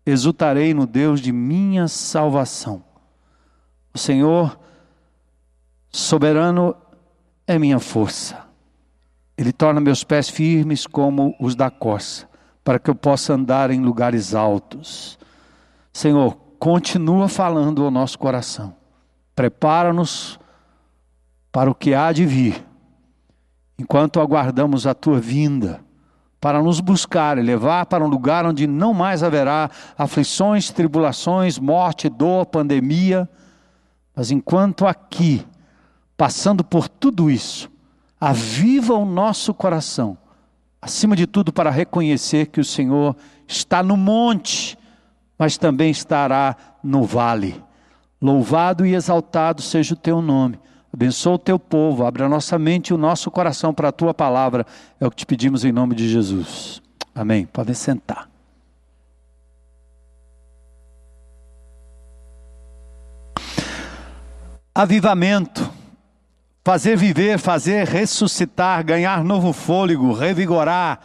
exultarei 0.06 0.72
no 0.72 0.86
Deus 0.86 1.20
de 1.20 1.32
minha 1.32 1.88
salvação. 1.88 2.84
O 3.92 3.98
Senhor 3.98 4.58
Soberano 5.90 6.76
é 7.46 7.58
minha 7.58 7.80
força. 7.80 8.46
Ele 9.36 9.52
torna 9.52 9.80
meus 9.80 10.04
pés 10.04 10.28
firmes 10.28 10.86
como 10.86 11.34
os 11.40 11.54
da 11.54 11.70
corça, 11.70 12.28
para 12.62 12.78
que 12.78 12.88
eu 12.88 12.94
possa 12.94 13.34
andar 13.34 13.70
em 13.70 13.80
lugares 13.80 14.34
altos. 14.34 15.18
Senhor, 15.92 16.36
continua 16.58 17.28
falando 17.28 17.84
ao 17.84 17.90
nosso 17.90 18.18
coração. 18.18 18.74
Prepara-nos 19.34 20.38
para 21.50 21.70
o 21.70 21.74
que 21.74 21.94
há 21.94 22.12
de 22.12 22.24
vir, 22.24 22.64
enquanto 23.78 24.20
aguardamos 24.20 24.86
a 24.86 24.94
tua 24.94 25.18
vinda, 25.18 25.82
para 26.46 26.62
nos 26.62 26.78
buscar 26.78 27.38
e 27.38 27.42
levar 27.42 27.86
para 27.86 28.04
um 28.04 28.06
lugar 28.06 28.46
onde 28.46 28.68
não 28.68 28.94
mais 28.94 29.24
haverá 29.24 29.68
aflições, 29.98 30.70
tribulações, 30.70 31.58
morte, 31.58 32.08
dor, 32.08 32.46
pandemia, 32.46 33.28
mas 34.14 34.30
enquanto 34.30 34.86
aqui 34.86 35.44
passando 36.16 36.62
por 36.62 36.88
tudo 36.88 37.28
isso, 37.28 37.68
aviva 38.20 38.94
o 38.94 39.04
nosso 39.04 39.52
coração, 39.52 40.16
acima 40.80 41.16
de 41.16 41.26
tudo 41.26 41.52
para 41.52 41.68
reconhecer 41.68 42.46
que 42.46 42.60
o 42.60 42.64
Senhor 42.64 43.16
está 43.48 43.82
no 43.82 43.96
monte, 43.96 44.78
mas 45.36 45.58
também 45.58 45.90
estará 45.90 46.56
no 46.80 47.02
vale. 47.02 47.60
Louvado 48.22 48.86
e 48.86 48.94
exaltado 48.94 49.60
seja 49.62 49.94
o 49.94 49.98
teu 49.98 50.22
nome. 50.22 50.60
Abençoa 50.96 51.34
o 51.34 51.38
teu 51.38 51.58
povo, 51.58 52.06
abre 52.06 52.22
a 52.22 52.28
nossa 52.28 52.58
mente 52.58 52.88
e 52.88 52.94
o 52.94 52.96
nosso 52.96 53.30
coração 53.30 53.74
para 53.74 53.90
a 53.90 53.92
tua 53.92 54.14
palavra. 54.14 54.64
É 54.98 55.06
o 55.06 55.10
que 55.10 55.16
te 55.18 55.26
pedimos 55.26 55.62
em 55.62 55.70
nome 55.70 55.94
de 55.94 56.08
Jesus. 56.08 56.80
Amém. 57.14 57.44
Podem 57.44 57.74
sentar. 57.74 58.30
Avivamento 64.74 65.70
fazer 66.64 66.96
viver, 66.96 67.38
fazer 67.38 67.86
ressuscitar, 67.86 68.82
ganhar 68.82 69.22
novo 69.22 69.52
fôlego, 69.52 70.14
revigorar. 70.14 70.98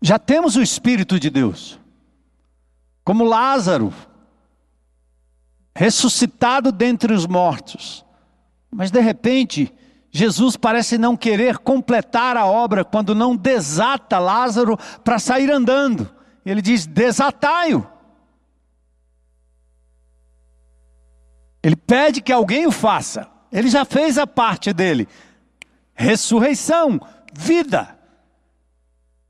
Já 0.00 0.16
temos 0.16 0.54
o 0.54 0.62
Espírito 0.62 1.18
de 1.18 1.28
Deus, 1.28 1.76
como 3.04 3.24
Lázaro, 3.24 3.92
ressuscitado 5.78 6.72
dentre 6.72 7.12
os 7.14 7.24
mortos, 7.24 8.04
mas 8.68 8.90
de 8.90 8.98
repente, 8.98 9.72
Jesus 10.10 10.56
parece 10.56 10.98
não 10.98 11.16
querer 11.16 11.58
completar 11.58 12.36
a 12.36 12.44
obra 12.44 12.84
quando 12.84 13.14
não 13.14 13.36
desata 13.36 14.18
Lázaro 14.18 14.76
para 15.04 15.20
sair 15.20 15.48
andando. 15.52 16.12
Ele 16.44 16.60
diz: 16.60 16.84
desatai-o. 16.84 17.86
Ele 21.62 21.76
pede 21.76 22.20
que 22.22 22.32
alguém 22.32 22.66
o 22.66 22.72
faça. 22.72 23.28
Ele 23.52 23.68
já 23.68 23.84
fez 23.84 24.18
a 24.18 24.26
parte 24.26 24.72
dele. 24.72 25.06
Ressurreição, 25.94 27.00
vida. 27.32 27.96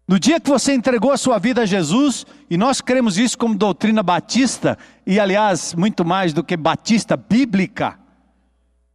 No 0.08 0.18
dia 0.18 0.40
que 0.40 0.48
você 0.48 0.72
entregou 0.72 1.12
a 1.12 1.18
sua 1.18 1.38
vida 1.38 1.60
a 1.60 1.66
Jesus, 1.66 2.24
e 2.48 2.56
nós 2.56 2.80
cremos 2.80 3.18
isso 3.18 3.36
como 3.36 3.54
doutrina 3.54 4.02
batista, 4.02 4.78
e 5.06 5.20
aliás, 5.20 5.74
muito 5.74 6.02
mais 6.02 6.32
do 6.32 6.42
que 6.42 6.56
batista, 6.56 7.14
bíblica, 7.14 7.98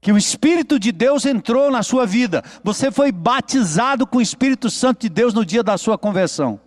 que 0.02 0.12
o 0.12 0.18
Espírito 0.18 0.80
de 0.80 0.92
Deus 0.92 1.28
entrou 1.28 1.70
na 1.70 1.84
sua 1.84 2.08
vida. 2.08 2.44
Você 2.64 2.92
foi 2.92 3.12
batizado 3.12 4.08
com 4.08 4.18
o 4.18 4.22
Espírito 4.22 4.72
Santo 4.72 5.02
de 5.02 5.10
Deus 5.10 5.36
no 5.36 5.46
dia 5.46 5.62
da 5.62 5.78
sua 5.78 6.00
conversão. 6.00 6.60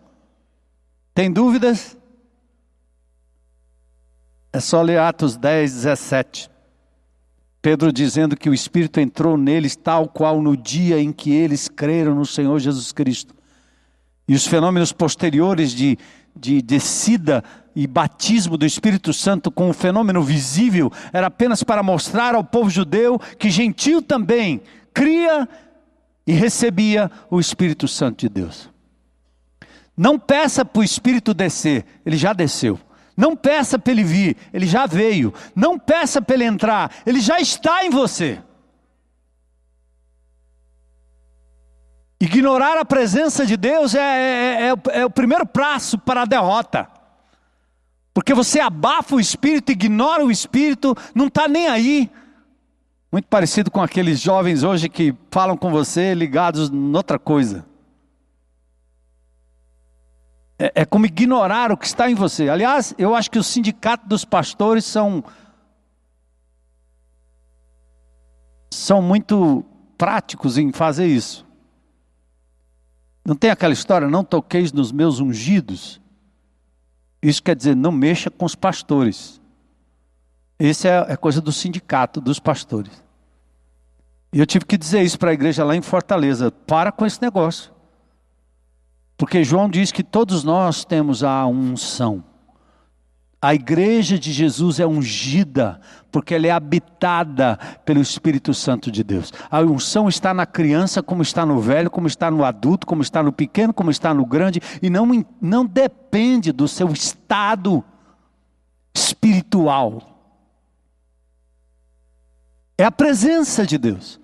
Tem 1.12 1.30
dúvidas? 1.30 1.98
É 4.52 4.60
só 4.60 4.80
ler 4.80 4.98
Atos 5.00 5.36
10, 5.36 5.74
17. 5.74 6.50
Pedro 7.60 7.92
dizendo 7.92 8.36
que 8.36 8.48
o 8.48 8.54
Espírito 8.54 9.00
entrou 9.00 9.36
neles 9.36 9.74
tal 9.74 10.08
qual 10.08 10.40
no 10.40 10.56
dia 10.56 11.00
em 11.00 11.12
que 11.12 11.32
eles 11.32 11.68
creram 11.68 12.14
no 12.14 12.24
Senhor 12.24 12.58
Jesus 12.60 12.92
Cristo. 12.92 13.35
E 14.28 14.34
os 14.34 14.46
fenômenos 14.46 14.92
posteriores 14.92 15.72
de, 15.72 15.98
de 16.34 16.60
descida 16.60 17.44
e 17.74 17.86
batismo 17.86 18.56
do 18.56 18.66
Espírito 18.66 19.12
Santo 19.12 19.50
com 19.50 19.68
o 19.68 19.74
fenômeno 19.74 20.22
visível 20.22 20.90
era 21.12 21.26
apenas 21.26 21.62
para 21.62 21.82
mostrar 21.82 22.34
ao 22.34 22.42
povo 22.42 22.70
judeu 22.70 23.18
que 23.38 23.50
gentil 23.50 24.00
também 24.00 24.62
cria 24.92 25.48
e 26.26 26.32
recebia 26.32 27.10
o 27.30 27.38
Espírito 27.38 27.86
Santo 27.86 28.20
de 28.20 28.28
Deus. 28.28 28.70
Não 29.96 30.18
peça 30.18 30.64
para 30.64 30.80
o 30.80 30.84
Espírito 30.84 31.32
descer, 31.32 31.84
ele 32.04 32.16
já 32.16 32.32
desceu. 32.32 32.78
Não 33.16 33.34
peça 33.34 33.78
para 33.78 33.92
ele 33.92 34.04
vir, 34.04 34.36
ele 34.52 34.66
já 34.66 34.86
veio. 34.86 35.32
Não 35.54 35.78
peça 35.78 36.20
para 36.20 36.34
ele 36.34 36.44
entrar, 36.44 36.92
ele 37.06 37.20
já 37.20 37.40
está 37.40 37.84
em 37.84 37.90
você. 37.90 38.38
Ignorar 42.20 42.78
a 42.78 42.84
presença 42.84 43.44
de 43.44 43.56
Deus 43.56 43.94
é, 43.94 44.00
é, 44.00 44.70
é, 44.70 45.00
é, 45.00 45.04
o 45.04 45.10
primeiro 45.10 45.46
passo 45.46 45.98
para 45.98 46.22
a 46.22 46.26
derrota. 46.26 46.88
Porque 48.14 48.32
você 48.32 48.60
abafa 48.60 49.16
o 49.16 49.20
espírito, 49.20 49.72
ignora 49.72 50.24
o 50.24 50.30
espírito, 50.30 50.96
não 51.14 51.26
está 51.26 51.46
nem 51.46 51.68
aí. 51.68 52.10
Muito 53.12 53.28
parecido 53.28 53.70
com 53.70 53.82
aqueles 53.82 54.20
jovens 54.20 54.62
hoje 54.62 54.88
que 54.88 55.14
falam 55.30 55.56
com 55.56 55.70
você 55.70 56.14
ligados 56.14 56.70
em 56.70 56.96
outra 56.96 57.18
coisa 57.18 57.64
é, 60.58 60.72
é 60.74 60.84
como 60.84 61.06
ignorar 61.06 61.70
o 61.70 61.76
que 61.76 61.86
está 61.86 62.10
em 62.10 62.14
você. 62.14 62.48
Aliás, 62.48 62.94
eu 62.98 63.14
acho 63.14 63.30
que 63.30 63.38
o 63.38 63.44
sindicato 63.44 64.08
dos 64.08 64.24
pastores 64.24 64.84
são 64.84 65.22
são 68.70 69.00
muito 69.00 69.64
práticos 69.96 70.58
em 70.58 70.72
fazer 70.72 71.06
isso. 71.06 71.45
Não 73.26 73.34
tem 73.34 73.50
aquela 73.50 73.72
história, 73.72 74.08
não 74.08 74.22
toqueis 74.22 74.72
nos 74.72 74.92
meus 74.92 75.18
ungidos. 75.18 76.00
Isso 77.20 77.42
quer 77.42 77.56
dizer, 77.56 77.74
não 77.74 77.90
mexa 77.90 78.30
com 78.30 78.44
os 78.44 78.54
pastores. 78.54 79.40
Isso 80.60 80.86
é, 80.86 81.06
é 81.08 81.16
coisa 81.16 81.40
do 81.40 81.50
sindicato 81.50 82.20
dos 82.20 82.38
pastores. 82.38 83.04
E 84.32 84.38
eu 84.38 84.46
tive 84.46 84.64
que 84.64 84.78
dizer 84.78 85.02
isso 85.02 85.18
para 85.18 85.30
a 85.30 85.34
igreja 85.34 85.64
lá 85.64 85.74
em 85.74 85.82
Fortaleza: 85.82 86.52
para 86.52 86.92
com 86.92 87.04
esse 87.04 87.20
negócio. 87.20 87.72
Porque 89.16 89.42
João 89.42 89.68
diz 89.68 89.90
que 89.90 90.04
todos 90.04 90.44
nós 90.44 90.84
temos 90.84 91.24
a 91.24 91.44
unção. 91.48 92.22
A 93.40 93.54
igreja 93.54 94.18
de 94.18 94.32
Jesus 94.32 94.80
é 94.80 94.86
ungida, 94.86 95.80
porque 96.10 96.34
ela 96.34 96.46
é 96.46 96.50
habitada 96.50 97.58
pelo 97.84 98.00
Espírito 98.00 98.54
Santo 98.54 98.90
de 98.90 99.04
Deus. 99.04 99.32
A 99.50 99.60
unção 99.60 100.08
está 100.08 100.32
na 100.32 100.46
criança, 100.46 101.02
como 101.02 101.22
está 101.22 101.44
no 101.44 101.60
velho, 101.60 101.90
como 101.90 102.06
está 102.06 102.30
no 102.30 102.44
adulto, 102.44 102.86
como 102.86 103.02
está 103.02 103.22
no 103.22 103.32
pequeno, 103.32 103.74
como 103.74 103.90
está 103.90 104.14
no 104.14 104.24
grande, 104.24 104.60
e 104.80 104.88
não, 104.88 105.24
não 105.40 105.66
depende 105.66 106.50
do 106.50 106.66
seu 106.66 106.90
estado 106.90 107.84
espiritual. 108.94 110.16
É 112.78 112.84
a 112.84 112.92
presença 112.92 113.66
de 113.66 113.76
Deus. 113.76 114.18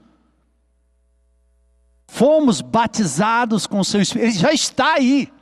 Fomos 2.07 2.61
batizados 2.61 3.67
com 3.67 3.81
o 3.81 3.85
seu 3.85 4.01
Espírito, 4.01 4.31
ele 4.31 4.39
já 4.39 4.53
está 4.53 4.95
aí. 4.95 5.33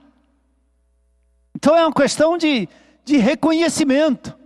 Então 1.55 1.77
é 1.77 1.85
uma 1.85 1.93
questão 1.93 2.39
de 2.39 2.69
de 3.11 3.19
reconhecimento. 3.19 4.37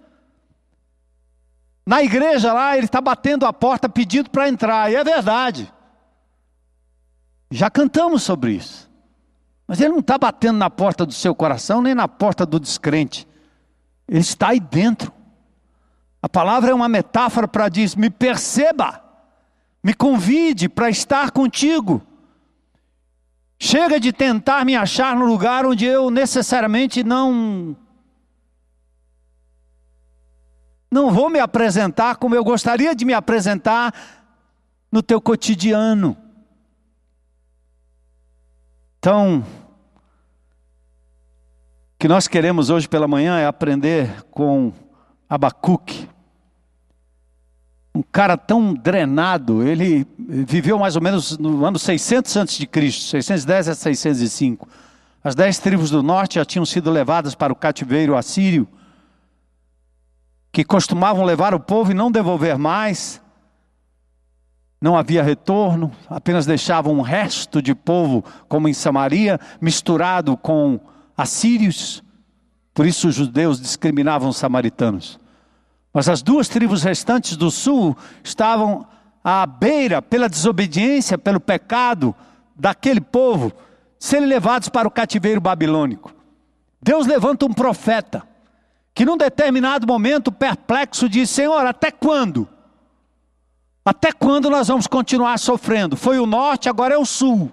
Na 1.87 2.03
igreja 2.03 2.53
lá, 2.53 2.77
ele 2.77 2.87
está 2.87 3.01
batendo 3.01 3.45
a 3.45 3.53
porta 3.53 3.89
pedindo 3.89 4.31
para 4.31 4.49
entrar, 4.49 4.91
e 4.91 4.97
é 4.97 5.05
verdade. 5.05 5.73
Já 7.51 7.71
cantamos 7.71 8.23
sobre 8.23 8.53
isso. 8.53 8.91
Mas 9.67 9.81
ele 9.81 9.91
não 9.91 10.01
está 10.01 10.17
batendo 10.17 10.59
na 10.59 10.71
porta 10.71 11.05
do 11.05 11.13
seu 11.13 11.35
coração, 11.35 11.83
nem 11.83 11.95
na 11.95 12.09
porta 12.09 12.45
do 12.47 12.59
descrente. 12.59 13.29
Ele 14.09 14.21
está 14.21 14.49
aí 14.49 14.61
dentro. 14.61 15.13
A 16.21 16.29
palavra 16.29 16.71
é 16.71 16.75
uma 16.75 16.89
metáfora 16.89 17.47
para 17.47 17.69
dizer: 17.69 17.99
me 17.99 18.11
perceba, 18.11 19.03
me 19.83 19.93
convide 19.93 20.69
para 20.69 20.89
estar 20.89 21.31
contigo. 21.31 22.03
Chega 23.59 24.01
de 24.01 24.13
tentar 24.13 24.65
me 24.65 24.75
achar 24.75 25.15
no 25.17 25.25
lugar 25.25 25.65
onde 25.65 25.85
eu 25.85 26.11
necessariamente 26.11 27.05
não 27.05 27.77
não 30.95 31.11
vou 31.11 31.29
me 31.29 31.41
apresentar 31.41 32.15
como 32.19 32.37
eu 32.37 32.45
gostaria 32.45 32.95
de 32.95 33.05
me 33.05 33.13
apresentar 33.13 33.93
no 34.93 35.03
teu 35.03 35.21
cotidiano. 35.21 36.17
Então, 39.01 39.41
o 39.41 39.45
que 41.99 42.07
nós 42.07 42.29
queremos 42.29 42.71
hoje 42.71 42.89
pela 42.89 43.09
manhã 43.09 43.41
é 43.41 43.45
aprender 43.45 44.23
com 44.31 44.73
Abacuque. 45.29 46.09
Um 47.93 48.01
cara 48.01 48.37
tão 48.37 48.73
drenado, 48.73 49.67
ele 49.67 50.07
viveu 50.17 50.79
mais 50.79 50.95
ou 50.95 51.03
menos 51.03 51.37
no 51.39 51.65
ano 51.65 51.77
600 51.77 52.37
antes 52.37 52.57
de 52.57 52.69
Cristo, 52.69 53.11
610 53.11 53.69
a 53.69 53.75
605. 53.75 54.69
As 55.25 55.35
dez 55.35 55.59
tribos 55.59 55.91
do 55.91 56.05
norte 56.05 56.37
já 56.37 56.45
tinham 56.45 56.65
sido 56.65 56.89
levadas 56.89 57.35
para 57.35 57.53
o 57.53 57.57
cativeiro 57.57 58.17
assírio 58.17 58.69
que 60.55 60.65
costumavam 60.65 61.25
levar 61.25 61.53
o 61.53 61.59
povo 61.59 61.91
e 61.91 61.95
não 61.95 62.13
devolver 62.13 62.57
mais. 62.57 63.21
Não 64.81 64.97
havia 64.97 65.21
retorno, 65.21 65.91
apenas 66.09 66.47
deixavam 66.47 66.95
um 66.95 67.01
resto 67.01 67.61
de 67.61 67.75
povo, 67.75 68.25
como 68.49 68.69
em 68.69 68.73
Samaria, 68.73 69.41
misturado 69.61 70.37
com 70.37 70.79
assírios. 71.17 72.05
Por 72.73 72.87
isso 72.87 73.09
os 73.09 73.17
judeus 73.17 73.61
discriminavam 73.61 74.29
os 74.29 74.37
samaritanos. 74.37 75.19
Mas 75.93 76.09
as 76.09 76.23
duas 76.23 76.47
tribos 76.47 76.85
restantes 76.85 77.37
do 77.37 77.51
sul 77.51 77.97
estavam 78.23 78.87
à 79.25 79.45
beira, 79.47 80.01
pela 80.01 80.29
desobediência, 80.29 81.19
pelo 81.19 81.41
pecado 81.41 82.15
daquele 82.55 83.01
povo, 83.01 83.53
serem 83.99 84.29
levados 84.29 84.69
para 84.69 84.87
o 84.87 84.91
cativeiro 84.91 85.41
babilônico. 85.41 86.15
Deus 86.81 87.09
levanta 87.09 87.45
um 87.45 87.53
profeta 87.53 88.23
que 88.95 89.05
num 89.05 89.17
determinado 89.17 89.87
momento, 89.87 90.31
perplexo, 90.31 91.09
disse: 91.09 91.35
Senhor, 91.35 91.67
até 91.67 91.91
quando? 91.91 92.49
Até 93.85 94.13
quando 94.13 94.49
nós 94.49 94.69
vamos 94.69 94.87
continuar 94.87 95.39
sofrendo? 95.39 95.97
Foi 95.97 96.19
o 96.19 96.27
norte, 96.27 96.69
agora 96.69 96.95
é 96.95 96.99
o 96.99 97.05
sul. 97.05 97.51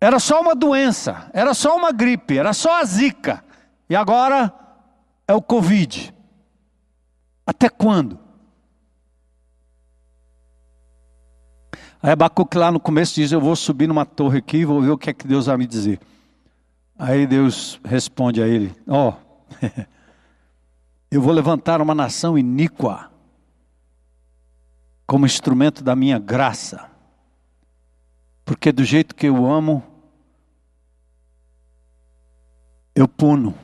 Era 0.00 0.18
só 0.18 0.40
uma 0.40 0.54
doença, 0.54 1.30
era 1.32 1.54
só 1.54 1.76
uma 1.76 1.92
gripe, 1.92 2.36
era 2.36 2.52
só 2.52 2.80
a 2.80 2.84
zika. 2.84 3.44
E 3.88 3.96
agora 3.96 4.52
é 5.26 5.32
o 5.32 5.40
Covid. 5.40 6.14
Até 7.46 7.68
quando? 7.68 8.18
Aí 12.02 12.12
Abacuque 12.12 12.58
lá 12.58 12.70
no 12.70 12.78
começo 12.78 13.14
diz: 13.14 13.32
Eu 13.32 13.40
vou 13.40 13.56
subir 13.56 13.86
numa 13.86 14.04
torre 14.04 14.38
aqui 14.38 14.58
e 14.58 14.64
vou 14.64 14.80
ver 14.82 14.90
o 14.90 14.98
que 14.98 15.10
é 15.10 15.12
que 15.12 15.26
Deus 15.26 15.46
vai 15.46 15.56
me 15.56 15.66
dizer. 15.66 15.98
Aí 16.98 17.28
Deus 17.28 17.78
responde 17.84 18.42
a 18.42 18.48
ele: 18.48 18.74
Ó, 18.88 19.10
oh, 19.10 19.14
eu 21.08 21.22
vou 21.22 21.32
levantar 21.32 21.80
uma 21.80 21.94
nação 21.94 22.36
iníqua 22.36 23.12
como 25.06 25.24
instrumento 25.24 25.84
da 25.84 25.94
minha 25.94 26.18
graça, 26.18 26.90
porque 28.44 28.72
do 28.72 28.84
jeito 28.84 29.14
que 29.14 29.26
eu 29.26 29.46
amo, 29.46 29.82
eu 32.96 33.06
puno. 33.06 33.54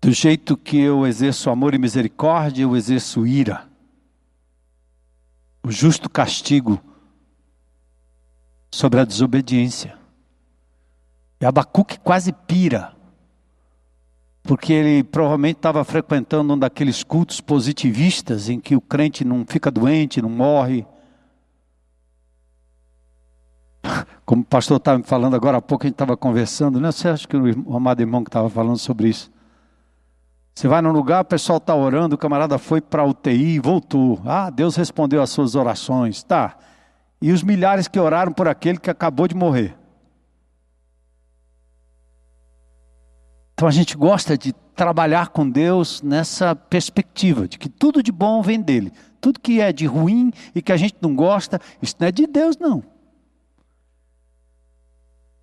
Do 0.00 0.10
jeito 0.10 0.56
que 0.56 0.78
eu 0.78 1.06
exerço 1.06 1.50
amor 1.50 1.74
e 1.74 1.78
misericórdia, 1.78 2.62
eu 2.62 2.76
exerço 2.76 3.26
ira. 3.26 3.68
O 5.62 5.70
justo 5.70 6.10
castigo 6.10 6.82
sobre 8.68 8.98
a 8.98 9.04
desobediência. 9.04 10.01
E 11.42 11.44
Abacuque 11.44 11.98
quase 11.98 12.32
pira, 12.32 12.92
porque 14.44 14.72
ele 14.72 15.02
provavelmente 15.02 15.56
estava 15.56 15.82
frequentando 15.82 16.54
um 16.54 16.58
daqueles 16.58 17.02
cultos 17.02 17.40
positivistas 17.40 18.48
em 18.48 18.60
que 18.60 18.76
o 18.76 18.80
crente 18.80 19.24
não 19.24 19.44
fica 19.44 19.68
doente, 19.68 20.22
não 20.22 20.30
morre. 20.30 20.86
Como 24.24 24.42
o 24.42 24.44
pastor 24.44 24.76
estava 24.76 24.98
me 24.98 25.04
falando 25.04 25.34
agora 25.34 25.58
há 25.58 25.60
pouco, 25.60 25.82
a 25.84 25.88
gente 25.88 25.94
estava 25.94 26.16
conversando, 26.16 26.80
né? 26.80 26.92
Você 26.92 27.08
acha 27.08 27.26
que 27.26 27.36
o 27.36 27.76
amado 27.76 28.00
irmão 28.00 28.22
que 28.22 28.28
estava 28.28 28.48
falando 28.48 28.78
sobre 28.78 29.08
isso? 29.08 29.28
Você 30.54 30.68
vai 30.68 30.80
num 30.80 30.92
lugar, 30.92 31.22
o 31.22 31.24
pessoal 31.24 31.56
está 31.56 31.74
orando, 31.74 32.14
o 32.14 32.18
camarada 32.18 32.56
foi 32.56 32.80
para 32.80 33.02
a 33.02 33.04
UTI 33.04 33.56
e 33.56 33.58
voltou. 33.58 34.22
Ah, 34.24 34.48
Deus 34.48 34.76
respondeu 34.76 35.20
às 35.20 35.30
suas 35.30 35.56
orações. 35.56 36.22
Tá. 36.22 36.56
E 37.20 37.32
os 37.32 37.42
milhares 37.42 37.88
que 37.88 37.98
oraram 37.98 38.32
por 38.32 38.46
aquele 38.46 38.78
que 38.78 38.90
acabou 38.90 39.26
de 39.26 39.34
morrer. 39.34 39.81
Então 43.62 43.68
a 43.68 43.72
gente 43.72 43.96
gosta 43.96 44.36
de 44.36 44.52
trabalhar 44.74 45.28
com 45.28 45.48
Deus 45.48 46.02
nessa 46.02 46.52
perspectiva 46.52 47.46
de 47.46 47.60
que 47.60 47.68
tudo 47.68 48.02
de 48.02 48.10
bom 48.10 48.42
vem 48.42 48.60
dele. 48.60 48.92
Tudo 49.20 49.38
que 49.38 49.60
é 49.60 49.72
de 49.72 49.86
ruim 49.86 50.32
e 50.52 50.60
que 50.60 50.72
a 50.72 50.76
gente 50.76 50.96
não 51.00 51.14
gosta, 51.14 51.60
isso 51.80 51.94
não 52.00 52.08
é 52.08 52.10
de 52.10 52.26
Deus, 52.26 52.56
não. 52.58 52.82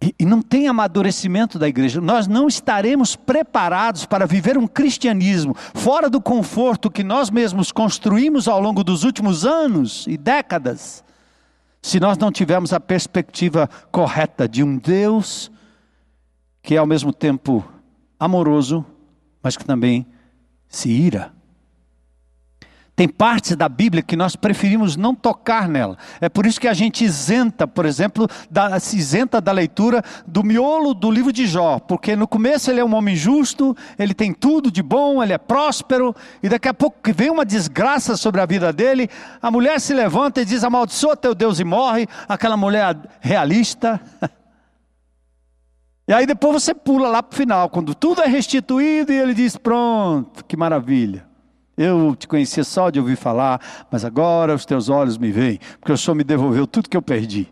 E, 0.03 0.13
e 0.19 0.25
não 0.25 0.41
tem 0.41 0.67
amadurecimento 0.67 1.57
da 1.57 1.69
igreja. 1.69 2.01
Nós 2.01 2.27
não 2.27 2.49
estaremos 2.49 3.15
preparados 3.15 4.05
para 4.05 4.27
viver 4.27 4.57
um 4.57 4.67
cristianismo 4.67 5.55
fora 5.73 6.09
do 6.09 6.19
conforto 6.19 6.91
que 6.91 7.05
nós 7.05 7.29
mesmos 7.29 7.71
construímos 7.71 8.49
ao 8.49 8.59
longo 8.59 8.83
dos 8.83 9.05
últimos 9.05 9.45
anos 9.45 10.05
e 10.07 10.17
décadas, 10.17 11.05
se 11.81 12.01
nós 12.01 12.17
não 12.17 12.33
tivermos 12.33 12.73
a 12.73 12.81
perspectiva 12.81 13.69
correta 13.89 14.45
de 14.45 14.61
um 14.61 14.77
Deus 14.77 15.49
que 16.61 16.75
é 16.75 16.77
ao 16.77 16.85
mesmo 16.85 17.13
tempo 17.13 17.63
amoroso, 18.19 18.85
mas 19.41 19.55
que 19.55 19.63
também 19.63 20.05
se 20.67 20.89
ira. 20.89 21.31
Tem 22.99 23.07
partes 23.07 23.55
da 23.55 23.69
Bíblia 23.69 24.03
que 24.03 24.17
nós 24.17 24.35
preferimos 24.35 24.97
não 24.97 25.15
tocar 25.15 25.69
nela. 25.69 25.97
É 26.19 26.27
por 26.27 26.45
isso 26.45 26.59
que 26.59 26.67
a 26.67 26.73
gente 26.73 27.05
isenta, 27.05 27.65
por 27.65 27.85
exemplo, 27.85 28.27
da, 28.51 28.77
se 28.77 28.97
isenta 28.97 29.39
da 29.39 29.53
leitura 29.53 30.03
do 30.27 30.43
miolo 30.43 30.93
do 30.93 31.09
livro 31.09 31.31
de 31.31 31.47
Jó, 31.47 31.79
porque 31.79 32.13
no 32.13 32.27
começo 32.27 32.69
ele 32.69 32.81
é 32.81 32.83
um 32.83 32.93
homem 32.93 33.15
justo, 33.15 33.73
ele 33.97 34.13
tem 34.13 34.33
tudo 34.33 34.69
de 34.69 34.83
bom, 34.83 35.23
ele 35.23 35.31
é 35.31 35.37
próspero, 35.37 36.13
e 36.43 36.49
daqui 36.49 36.67
a 36.67 36.73
pouco 36.73 36.97
vem 37.15 37.29
uma 37.29 37.45
desgraça 37.45 38.17
sobre 38.17 38.41
a 38.41 38.45
vida 38.45 38.73
dele, 38.73 39.09
a 39.41 39.49
mulher 39.49 39.79
se 39.79 39.93
levanta 39.93 40.41
e 40.41 40.45
diz: 40.45 40.61
amaldiçoa 40.65 41.15
teu 41.15 41.33
Deus 41.33 41.57
e 41.61 41.63
morre. 41.63 42.05
Aquela 42.27 42.57
mulher 42.57 42.97
realista. 43.21 43.97
E 46.09 46.13
aí 46.13 46.25
depois 46.25 46.63
você 46.63 46.73
pula 46.73 47.07
lá 47.07 47.21
para 47.21 47.35
o 47.35 47.37
final, 47.37 47.69
quando 47.69 47.93
tudo 47.93 48.23
é 48.23 48.25
restituído, 48.25 49.13
e 49.13 49.15
ele 49.15 49.35
diz: 49.35 49.55
Pronto, 49.55 50.43
que 50.43 50.57
maravilha. 50.57 51.23
Eu 51.77 52.15
te 52.15 52.27
conhecia 52.27 52.63
só 52.63 52.89
de 52.89 52.99
ouvir 52.99 53.15
falar, 53.15 53.61
mas 53.91 54.03
agora 54.03 54.55
os 54.55 54.65
teus 54.65 54.89
olhos 54.89 55.19
me 55.19 55.31
veem, 55.31 55.59
porque 55.79 55.91
o 55.91 55.97
Senhor 55.97 56.15
me 56.15 56.23
devolveu 56.23 56.65
tudo 56.65 56.89
que 56.89 56.97
eu 56.97 57.01
perdi. 57.01 57.47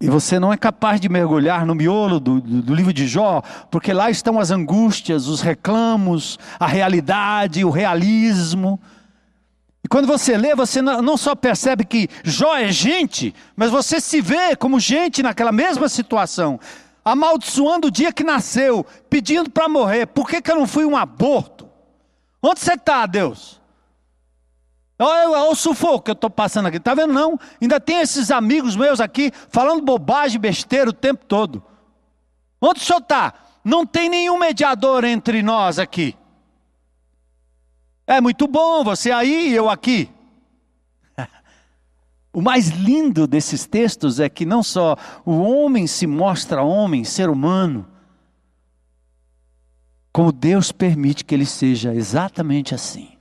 E 0.00 0.08
você 0.08 0.40
não 0.40 0.50
é 0.50 0.56
capaz 0.56 0.98
de 0.98 1.10
mergulhar 1.10 1.66
no 1.66 1.74
miolo 1.74 2.18
do, 2.18 2.40
do, 2.40 2.62
do, 2.62 2.74
livro 2.74 2.92
de 2.92 3.06
Jó, 3.06 3.42
porque 3.70 3.92
lá 3.92 4.10
estão 4.10 4.40
as 4.40 4.50
angústias, 4.50 5.28
os 5.28 5.42
reclamos, 5.42 6.38
a 6.58 6.66
realidade, 6.66 7.66
o 7.66 7.70
realismo. 7.70 8.80
Quando 9.92 10.06
você 10.06 10.38
lê, 10.38 10.54
você 10.54 10.80
não 10.80 11.18
só 11.18 11.34
percebe 11.34 11.84
que 11.84 12.08
Jó 12.24 12.56
é 12.56 12.72
gente, 12.72 13.34
mas 13.54 13.70
você 13.70 14.00
se 14.00 14.22
vê 14.22 14.56
como 14.56 14.80
gente 14.80 15.22
naquela 15.22 15.52
mesma 15.52 15.86
situação, 15.86 16.58
amaldiçoando 17.04 17.88
o 17.88 17.90
dia 17.90 18.10
que 18.10 18.24
nasceu, 18.24 18.86
pedindo 19.10 19.50
para 19.50 19.68
morrer. 19.68 20.06
Por 20.06 20.26
que, 20.26 20.40
que 20.40 20.50
eu 20.50 20.56
não 20.56 20.66
fui 20.66 20.86
um 20.86 20.96
aborto? 20.96 21.68
Onde 22.42 22.60
você 22.60 22.72
está, 22.72 23.04
Deus? 23.04 23.60
Olha 24.98 25.50
o 25.50 25.54
sufoco 25.54 26.04
que 26.04 26.10
eu 26.12 26.14
estou 26.14 26.30
passando 26.30 26.68
aqui. 26.68 26.78
Está 26.78 26.94
vendo? 26.94 27.12
Não. 27.12 27.38
Ainda 27.60 27.78
tem 27.78 28.00
esses 28.00 28.30
amigos 28.30 28.74
meus 28.74 28.98
aqui 28.98 29.30
falando 29.50 29.84
bobagem, 29.84 30.40
besteira 30.40 30.88
o 30.88 30.94
tempo 30.94 31.26
todo. 31.26 31.62
Onde 32.58 32.80
o 32.80 32.82
senhor 32.82 33.00
está? 33.00 33.34
Não 33.62 33.84
tem 33.84 34.08
nenhum 34.08 34.38
mediador 34.38 35.04
entre 35.04 35.42
nós 35.42 35.78
aqui. 35.78 36.16
É 38.06 38.20
muito 38.20 38.46
bom 38.46 38.82
você 38.84 39.10
aí 39.10 39.50
e 39.50 39.54
eu 39.54 39.68
aqui. 39.68 40.10
O 42.34 42.40
mais 42.40 42.68
lindo 42.68 43.26
desses 43.26 43.66
textos 43.66 44.18
é 44.18 44.26
que 44.26 44.46
não 44.46 44.62
só 44.62 44.96
o 45.22 45.32
homem 45.42 45.86
se 45.86 46.06
mostra 46.06 46.62
homem, 46.62 47.04
ser 47.04 47.28
humano, 47.28 47.86
como 50.10 50.32
Deus 50.32 50.72
permite 50.72 51.24
que 51.24 51.34
ele 51.34 51.44
seja 51.44 51.94
exatamente 51.94 52.74
assim. 52.74 53.12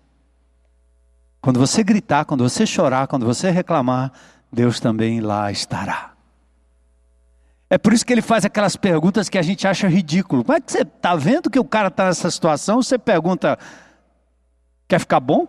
Quando 1.41 1.59
você 1.59 1.83
gritar, 1.83 2.25
quando 2.25 2.47
você 2.47 2.65
chorar, 2.65 3.07
quando 3.07 3.25
você 3.25 3.49
reclamar, 3.49 4.11
Deus 4.51 4.79
também 4.79 5.21
lá 5.21 5.51
estará. 5.51 6.13
É 7.69 7.77
por 7.77 7.93
isso 7.93 8.05
que 8.05 8.11
ele 8.11 8.21
faz 8.21 8.43
aquelas 8.43 8.75
perguntas 8.75 9.29
que 9.29 9.37
a 9.37 9.41
gente 9.41 9.65
acha 9.65 9.87
ridículo. 9.87 10.43
Como 10.43 10.57
é 10.57 10.59
que 10.59 10.69
você 10.69 10.81
está 10.81 11.15
vendo 11.15 11.49
que 11.49 11.57
o 11.57 11.63
cara 11.63 11.87
está 11.87 12.05
nessa 12.05 12.29
situação? 12.29 12.83
Você 12.83 12.99
pergunta: 12.99 13.57
quer 14.91 14.99
ficar 14.99 15.21
bom? 15.21 15.47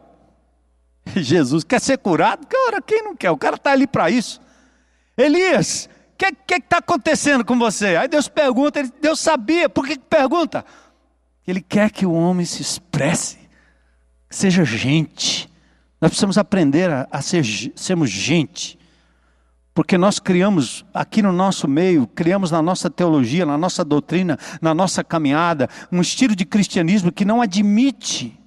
Jesus 1.16 1.64
quer 1.64 1.80
ser 1.80 1.98
curado? 1.98 2.46
Cara, 2.46 2.80
quem 2.80 3.02
não 3.02 3.16
quer? 3.16 3.32
O 3.32 3.36
cara 3.36 3.56
está 3.56 3.72
ali 3.72 3.88
para 3.88 4.08
isso. 4.08 4.40
Elias, 5.16 5.88
o 6.14 6.16
que 6.46 6.54
está 6.54 6.78
acontecendo 6.78 7.44
com 7.44 7.58
você? 7.58 7.96
Aí 7.96 8.06
Deus 8.06 8.28
pergunta, 8.28 8.78
ele, 8.78 8.92
Deus 9.00 9.18
sabia, 9.18 9.68
por 9.68 9.84
que, 9.84 9.96
que 9.96 10.04
pergunta? 10.04 10.64
Ele 11.44 11.60
quer 11.60 11.90
que 11.90 12.06
o 12.06 12.12
homem 12.12 12.46
se 12.46 12.62
expresse, 12.62 13.36
seja 14.30 14.64
gente, 14.64 15.50
nós 16.00 16.10
precisamos 16.10 16.38
aprender 16.38 16.88
a, 16.88 17.08
a 17.10 17.20
ser, 17.20 17.44
sermos 17.74 18.10
gente. 18.10 18.78
Porque 19.74 19.98
nós 19.98 20.20
criamos 20.20 20.84
aqui 20.94 21.20
no 21.20 21.32
nosso 21.32 21.66
meio, 21.66 22.06
criamos 22.06 22.52
na 22.52 22.62
nossa 22.62 22.88
teologia, 22.88 23.44
na 23.44 23.58
nossa 23.58 23.84
doutrina, 23.84 24.38
na 24.60 24.72
nossa 24.72 25.02
caminhada, 25.02 25.68
um 25.90 26.00
estilo 26.00 26.36
de 26.36 26.44
cristianismo 26.44 27.10
que 27.10 27.24
não 27.24 27.42
admite 27.42 28.38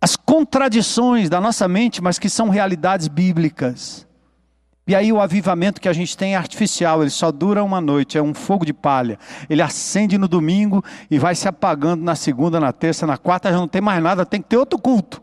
as 0.00 0.16
contradições 0.16 1.28
da 1.28 1.40
nossa 1.40 1.68
mente, 1.68 2.02
mas 2.02 2.18
que 2.18 2.28
são 2.28 2.48
realidades 2.48 3.06
bíblicas. 3.06 4.06
E 4.86 4.94
aí 4.94 5.12
o 5.12 5.20
avivamento 5.20 5.80
que 5.80 5.88
a 5.88 5.92
gente 5.92 6.16
tem 6.16 6.34
é 6.34 6.36
artificial, 6.36 7.02
ele 7.02 7.10
só 7.10 7.30
dura 7.30 7.62
uma 7.62 7.80
noite, 7.80 8.18
é 8.18 8.22
um 8.22 8.34
fogo 8.34 8.64
de 8.64 8.72
palha. 8.72 9.18
Ele 9.48 9.62
acende 9.62 10.18
no 10.18 10.26
domingo 10.26 10.82
e 11.10 11.18
vai 11.18 11.34
se 11.34 11.46
apagando 11.46 12.02
na 12.02 12.16
segunda, 12.16 12.58
na 12.58 12.72
terça, 12.72 13.06
na 13.06 13.16
quarta, 13.16 13.50
já 13.50 13.56
não 13.56 13.68
tem 13.68 13.80
mais 13.80 14.02
nada, 14.02 14.26
tem 14.26 14.42
que 14.42 14.48
ter 14.48 14.56
outro 14.56 14.78
culto. 14.78 15.22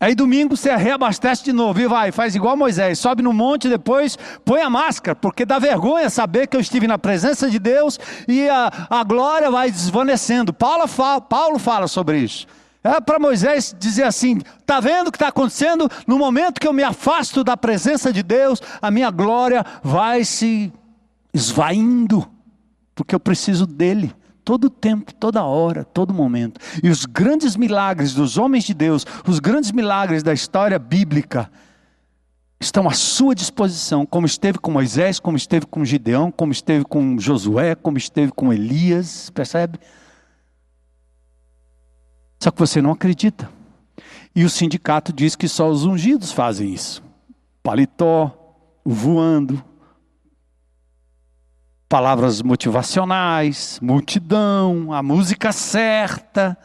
Aí 0.00 0.14
domingo 0.14 0.56
você 0.56 0.74
reabastece 0.76 1.42
de 1.42 1.52
novo 1.52 1.80
e 1.80 1.88
vai, 1.88 2.12
faz 2.12 2.36
igual 2.36 2.56
Moisés, 2.56 3.00
sobe 3.00 3.20
no 3.20 3.32
monte 3.32 3.68
depois, 3.68 4.16
põe 4.44 4.60
a 4.60 4.70
máscara, 4.70 5.16
porque 5.16 5.44
dá 5.44 5.58
vergonha 5.58 6.08
saber 6.08 6.46
que 6.46 6.56
eu 6.56 6.60
estive 6.60 6.86
na 6.86 6.96
presença 6.96 7.50
de 7.50 7.58
Deus 7.58 7.98
e 8.28 8.48
a, 8.48 8.70
a 8.88 9.02
glória 9.02 9.50
vai 9.50 9.72
desvanecendo. 9.72 10.52
Paulo 10.52 10.86
fala, 10.86 11.20
Paulo 11.20 11.58
fala 11.58 11.88
sobre 11.88 12.18
isso. 12.18 12.46
É 12.84 13.00
para 13.00 13.18
Moisés 13.18 13.74
dizer 13.76 14.04
assim: 14.04 14.38
está 14.60 14.78
vendo 14.78 15.08
o 15.08 15.10
que 15.10 15.16
está 15.16 15.28
acontecendo? 15.28 15.90
No 16.06 16.16
momento 16.16 16.60
que 16.60 16.68
eu 16.68 16.72
me 16.72 16.84
afasto 16.84 17.42
da 17.42 17.56
presença 17.56 18.12
de 18.12 18.22
Deus, 18.22 18.62
a 18.80 18.92
minha 18.92 19.10
glória 19.10 19.66
vai 19.82 20.24
se 20.24 20.72
esvaindo, 21.34 22.24
porque 22.94 23.16
eu 23.16 23.20
preciso 23.20 23.66
dele 23.66 24.14
todo 24.48 24.70
tempo, 24.70 25.12
toda 25.12 25.44
hora, 25.44 25.84
todo 25.84 26.14
momento. 26.14 26.58
E 26.82 26.88
os 26.88 27.04
grandes 27.04 27.54
milagres 27.54 28.14
dos 28.14 28.38
homens 28.38 28.64
de 28.64 28.72
Deus, 28.72 29.04
os 29.26 29.40
grandes 29.40 29.70
milagres 29.70 30.22
da 30.22 30.32
história 30.32 30.78
bíblica, 30.78 31.52
estão 32.58 32.88
à 32.88 32.92
sua 32.92 33.34
disposição, 33.34 34.06
como 34.06 34.24
esteve 34.24 34.58
com 34.58 34.70
Moisés, 34.70 35.20
como 35.20 35.36
esteve 35.36 35.66
com 35.66 35.84
Gideão, 35.84 36.32
como 36.32 36.50
esteve 36.50 36.82
com 36.86 37.18
Josué, 37.18 37.74
como 37.74 37.98
esteve 37.98 38.32
com 38.32 38.50
Elias, 38.50 39.28
percebe? 39.34 39.78
Só 42.42 42.50
que 42.50 42.58
você 42.58 42.80
não 42.80 42.92
acredita. 42.92 43.50
E 44.34 44.46
o 44.46 44.48
sindicato 44.48 45.12
diz 45.12 45.36
que 45.36 45.46
só 45.46 45.68
os 45.68 45.84
ungidos 45.84 46.32
fazem 46.32 46.72
isso. 46.72 47.02
Paletó, 47.62 48.56
voando, 48.82 49.62
palavras 51.88 52.42
motivacionais, 52.42 53.78
multidão, 53.80 54.92
a 54.92 55.02
música 55.02 55.52
certa. 55.52 56.56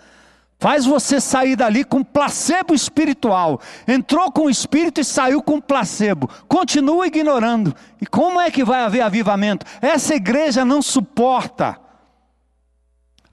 Faz 0.59 0.85
você 0.85 1.19
sair 1.19 1.55
dali 1.55 1.83
com 1.83 2.03
placebo 2.03 2.73
espiritual. 2.73 3.59
Entrou 3.87 4.31
com 4.31 4.43
o 4.43 4.49
espírito 4.49 5.01
e 5.01 5.03
saiu 5.05 5.41
com 5.41 5.59
placebo. 5.59 6.29
Continua 6.47 7.07
ignorando. 7.07 7.75
E 8.01 8.05
como 8.05 8.39
é 8.39 8.49
que 8.51 8.63
vai 8.63 8.81
haver 8.81 9.01
avivamento? 9.01 9.65
Essa 9.81 10.15
igreja 10.15 10.63
não 10.63 10.81
suporta 10.81 11.77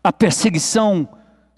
a 0.03 0.13
perseguição 0.13 1.09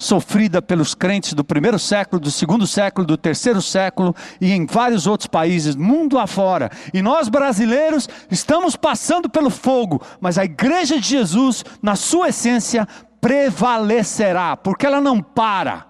sofrida 0.03 0.61
pelos 0.61 0.95
crentes 0.95 1.33
do 1.33 1.45
primeiro 1.45 1.79
século, 1.79 2.21
do 2.21 2.31
segundo 2.31 2.67
século, 2.67 3.07
do 3.07 3.17
terceiro 3.17 3.63
século 3.63 4.15
e 4.41 4.51
em 4.51 4.67
vários 4.67 5.07
outros 5.07 5.29
países, 5.29 5.77
mundo 5.77 6.19
afora. 6.19 6.71
E 6.93 7.01
nós 7.01 7.29
brasileiros 7.29 8.09
estamos 8.31 8.75
passando 8.75 9.31
pelo 9.31 9.49
fogo, 9.49 10.03
mas 10.21 10.39
a 10.39 10.45
igreja 10.45 10.99
de 10.99 11.07
Jesus, 11.07 11.65
na 11.81 11.95
sua 11.95 12.31
essência, 12.31 12.87
prevalecerá, 13.21 14.57
porque 14.57 14.85
ela 14.85 15.01
não 15.01 15.23
para. 15.23 15.87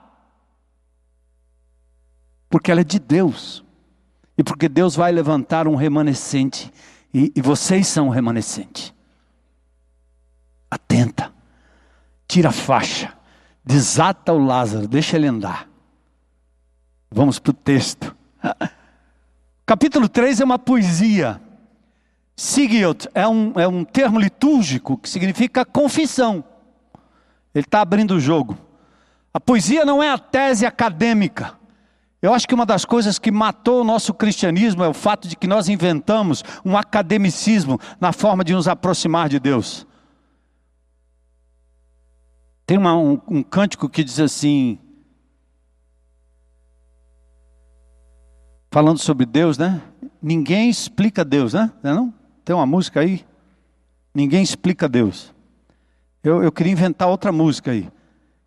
Porque 2.51 2.70
ela 2.70 2.83
é 2.83 2.85
de 2.85 2.98
Deus. 2.98 3.64
E 4.37 4.44
porque 4.44 4.68
Deus 4.68 4.94
vai 4.94 5.11
levantar 5.11 5.66
um 5.66 5.75
remanescente. 5.75 6.70
E, 7.14 7.33
e 7.35 7.40
vocês 7.40 7.87
são 7.87 8.09
um 8.09 8.11
remanescente. 8.11 8.94
Atenta. 10.70 11.33
Tira 12.29 12.51
a 12.51 12.53
faixa 12.53 13.22
desata 13.64 14.33
o 14.33 14.38
Lázaro, 14.38 14.88
deixa 14.88 15.16
ele 15.16 15.27
andar. 15.27 15.68
Vamos 17.11 17.38
para 17.38 17.51
o 17.51 17.55
texto. 17.55 18.14
Capítulo 19.64 20.09
3 20.09 20.40
é 20.40 20.44
uma 20.44 20.59
poesia. 20.59 21.40
Sigiot 22.35 23.09
é 23.14 23.27
um, 23.29 23.53
é 23.57 23.68
um 23.68 23.85
termo 23.85 24.18
litúrgico 24.18 24.98
que 24.98 25.09
significa 25.09 25.64
confissão. 25.64 26.42
Ele 27.55 27.64
está 27.64 27.81
abrindo 27.81 28.12
o 28.12 28.20
jogo. 28.20 28.57
A 29.33 29.38
poesia 29.38 29.85
não 29.85 30.03
é 30.03 30.11
a 30.11 30.18
tese 30.18 30.66
acadêmica. 30.66 31.55
Eu 32.20 32.33
acho 32.33 32.46
que 32.46 32.55
uma 32.55 32.64
das 32.64 32.85
coisas 32.85 33.18
que 33.18 33.31
matou 33.31 33.81
o 33.81 33.85
nosso 33.85 34.14
cristianismo 34.14 34.85
é 34.85 34.88
o 34.88 34.94
fato 34.94 35.27
de 35.27 35.37
que 35.37 35.46
nós 35.46 35.68
inventamos 35.68 36.44
um 36.64 36.77
academicismo 36.77 37.81
na 38.01 38.12
forma 38.12 38.44
de 38.44 38.55
nos 38.55 38.68
aproximar 38.68 39.29
de 39.29 39.40
Deus. 39.40 39.87
Tem 42.73 42.79
uma, 42.79 42.97
um, 42.97 43.21
um 43.29 43.43
cântico 43.43 43.87
que 43.87 44.03
diz 44.03 44.19
assim, 44.19 44.79
falando 48.71 48.99
sobre 48.99 49.27
Deus, 49.27 49.59
né? 49.59 49.83
Ninguém 50.23 50.71
explica 50.71 51.23
Deus, 51.23 51.53
né? 51.53 51.71
Não, 51.83 51.91
é 51.91 51.95
não? 51.95 52.15
Tem 52.43 52.57
uma 52.57 52.65
música 52.65 53.01
aí? 53.01 53.27
Ninguém 54.15 54.43
explica 54.43 54.89
Deus. 54.89 55.35
Eu, 56.25 56.43
eu 56.43 56.51
queria 56.51 56.73
inventar 56.73 57.09
outra 57.09 57.31
música 57.31 57.73
aí. 57.73 57.91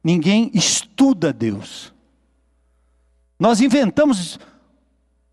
Ninguém 0.04 0.50
estuda 0.56 1.32
Deus. 1.32 1.94
Nós 3.40 3.62
inventamos 3.62 4.40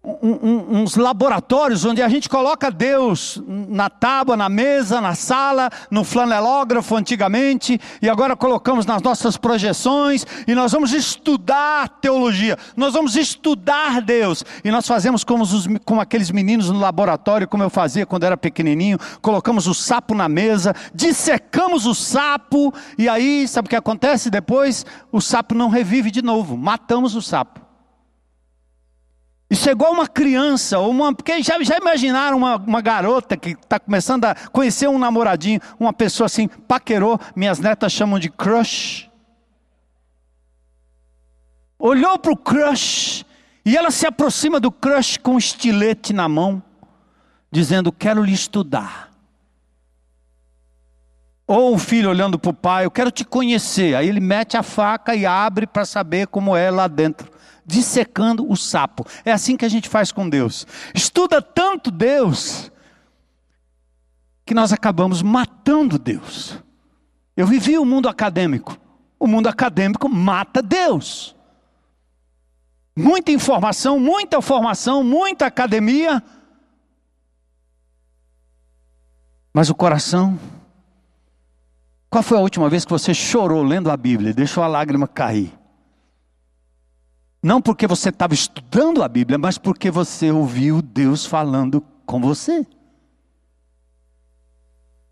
um, 0.05 0.31
um, 0.33 0.81
uns 0.81 0.97
laboratórios 0.97 1.85
onde 1.85 2.03
a 2.03 2.09
gente 2.09 2.29
coloca 2.29 2.73
Deus 2.73 3.41
na 3.47 3.89
tábua, 3.89 4.37
na 4.37 4.49
mesa, 4.49 5.01
na 5.01 5.15
sala, 5.15 5.71
no 5.93 6.03
flanelógrafo 6.03 6.97
antigamente, 6.97 7.81
e 8.01 8.09
agora 8.09 8.35
colocamos 8.35 8.85
nas 8.85 9.01
nossas 9.01 9.37
projeções, 9.37 10.27
e 10.47 10.57
nós 10.57 10.73
vamos 10.73 10.93
estudar 10.93 11.89
teologia, 12.01 12.59
nós 12.77 12.95
vamos 12.95 13.15
estudar 13.15 14.03
Deus, 14.03 14.45
e 14.65 14.73
nós 14.73 14.89
fazemos 14.89 15.23
como, 15.23 15.45
os, 15.45 15.69
como 15.85 16.01
aqueles 16.01 16.33
meninos 16.33 16.69
no 16.69 16.81
laboratório, 16.81 17.47
como 17.47 17.63
eu 17.63 17.71
fazia 17.71 18.05
quando 18.05 18.25
era 18.25 18.37
pequenininho, 18.37 18.99
colocamos 19.21 19.69
o 19.69 19.75
sapo 19.75 20.17
na 20.17 20.29
mesa, 20.29 20.75
dissecamos 20.93 21.87
o 21.87 21.95
sapo, 21.95 22.75
e 22.99 23.09
aí, 23.09 23.47
sabe 23.47 23.67
o 23.67 23.71
que 23.71 23.77
acontece 23.77 24.31
depois? 24.31 24.85
O 25.13 25.21
sapo 25.21 25.55
não 25.55 25.69
revive 25.69 26.11
de 26.11 26.23
novo, 26.23 26.57
matamos 26.57 27.15
o 27.15 27.23
sapo. 27.23 27.62
Isso 29.53 29.69
é 29.69 29.73
igual 29.73 29.93
uma 29.93 30.09
criança, 30.09 30.79
uma, 30.79 31.15
porque 31.15 31.43
já, 31.43 31.63
já 31.63 31.77
imaginaram 31.77 32.39
uma, 32.39 32.57
uma 32.57 32.81
garota 32.81 33.37
que 33.37 33.51
está 33.51 33.79
começando 33.79 34.25
a 34.25 34.35
conhecer 34.35 34.89
um 34.89 34.99
namoradinho, 34.99 35.61
uma 35.79 35.93
pessoa 35.93 36.25
assim, 36.25 36.49
paquerou, 36.49 37.21
minhas 37.37 37.59
netas 37.59 37.93
chamam 37.93 38.19
de 38.19 38.31
crush. 38.31 39.11
Olhou 41.79 42.19
para 42.19 42.33
o 42.33 42.37
crush, 42.37 43.27
e 43.63 43.77
ela 43.77 43.91
se 43.91 44.07
aproxima 44.07 44.59
do 44.59 44.73
crush 44.73 45.19
com 45.19 45.35
um 45.35 45.39
estilete 45.39 46.15
na 46.15 46.27
mão, 46.31 46.63
dizendo: 47.51 47.93
Quero 47.93 48.25
lhe 48.25 48.33
estudar. 48.33 49.11
Ou 51.47 51.75
um 51.75 51.79
filho 51.79 52.09
olhando 52.09 52.39
para 52.39 52.51
o 52.53 52.55
pai, 52.55 52.87
eu 52.87 52.91
quero 52.91 53.11
te 53.11 53.23
conhecer. 53.23 53.97
Aí 53.97 54.09
ele 54.09 54.19
mete 54.19 54.57
a 54.57 54.63
faca 54.63 55.15
e 55.15 55.27
abre 55.27 55.67
para 55.67 55.85
saber 55.85 56.29
como 56.29 56.57
é 56.57 56.71
lá 56.71 56.89
dentro 56.89 57.31
dissecando 57.65 58.51
o 58.51 58.57
sapo. 58.57 59.07
É 59.25 59.33
assim 59.33 59.57
que 59.57 59.65
a 59.65 59.69
gente 59.69 59.89
faz 59.89 60.13
com 60.13 60.29
Deus. 60.29 60.67
Estuda 60.95 61.41
tanto 61.41 61.91
Deus 61.91 62.71
que 64.45 64.55
nós 64.55 64.73
acabamos 64.73 65.23
matando 65.23 65.99
Deus. 65.99 66.59
Eu 67.37 67.47
vivi 67.47 67.79
o 67.79 67.85
mundo 67.85 68.09
acadêmico. 68.09 68.77
O 69.19 69.27
mundo 69.27 69.47
acadêmico 69.47 70.09
mata 70.09 70.61
Deus. 70.61 71.37
Muita 72.95 73.31
informação, 73.31 73.99
muita 73.99 74.43
formação, 74.43 75.03
muita 75.03 75.47
academia. 75.47 76.23
Mas 79.55 79.71
o 79.71 79.75
coração. 79.75 80.39
Qual 82.11 82.23
foi 82.23 82.37
a 82.37 82.43
última 82.43 82.69
vez 82.69 82.85
que 82.85 82.91
você 82.91 83.15
chorou 83.15 83.63
lendo 83.63 83.91
a 83.91 83.97
Bíblia? 83.97 84.35
Deixou 84.35 84.63
a 84.63 84.67
lágrima 84.67 85.09
cair? 85.09 85.62
Não 87.43 87.61
porque 87.61 87.89
você 87.89 88.11
estava 88.11 88.35
estudando 88.35 89.03
a 89.03 89.09
Bíblia, 89.09 89.37
mas 89.37 89.59
porque 89.59 89.91
você 89.91 90.31
ouviu 90.31 90.81
Deus 90.81 91.27
falando 91.27 91.83
com 92.07 92.21
você. 92.21 92.65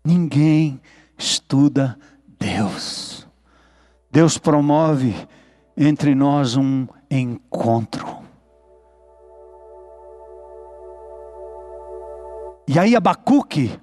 Ninguém 0.05 0.79
estuda 1.17 1.99
Deus. 2.39 3.27
Deus 4.09 4.37
promove 4.37 5.13
entre 5.75 6.15
nós 6.15 6.55
um 6.55 6.87
encontro. 7.09 8.21
E 12.65 12.79
aí 12.79 12.95
Abacuque, 12.95 13.77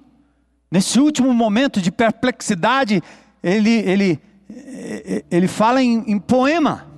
nesse 0.71 0.99
último 0.99 1.31
momento 1.35 1.79
de 1.79 1.91
perplexidade, 1.91 3.03
ele, 3.43 3.69
ele, 3.69 4.19
ele 5.29 5.47
fala 5.47 5.83
em, 5.83 6.03
em 6.11 6.17
poema 6.17 6.88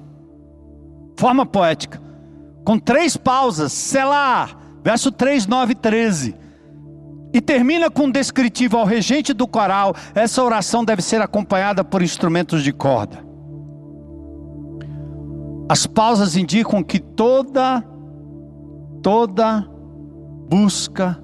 forma 1.21 1.45
poética, 1.45 2.01
com 2.65 2.79
três 2.79 3.15
pausas, 3.15 3.71
selar, 3.71 4.57
verso 4.83 5.11
3, 5.11 5.45
9 5.45 5.73
e 5.73 5.75
13. 5.75 6.35
E 7.31 7.39
termina 7.39 7.91
com 7.91 8.05
um 8.05 8.11
descritivo 8.11 8.75
ao 8.75 8.85
regente 8.85 9.31
do 9.31 9.47
coral. 9.47 9.93
Essa 10.15 10.43
oração 10.43 10.83
deve 10.83 11.03
ser 11.03 11.21
acompanhada 11.21 11.83
por 11.83 12.01
instrumentos 12.01 12.63
de 12.63 12.73
corda. 12.73 13.23
As 15.69 15.85
pausas 15.85 16.35
indicam 16.35 16.81
que 16.81 16.97
toda, 16.97 17.85
toda 19.03 19.69
busca, 20.49 21.23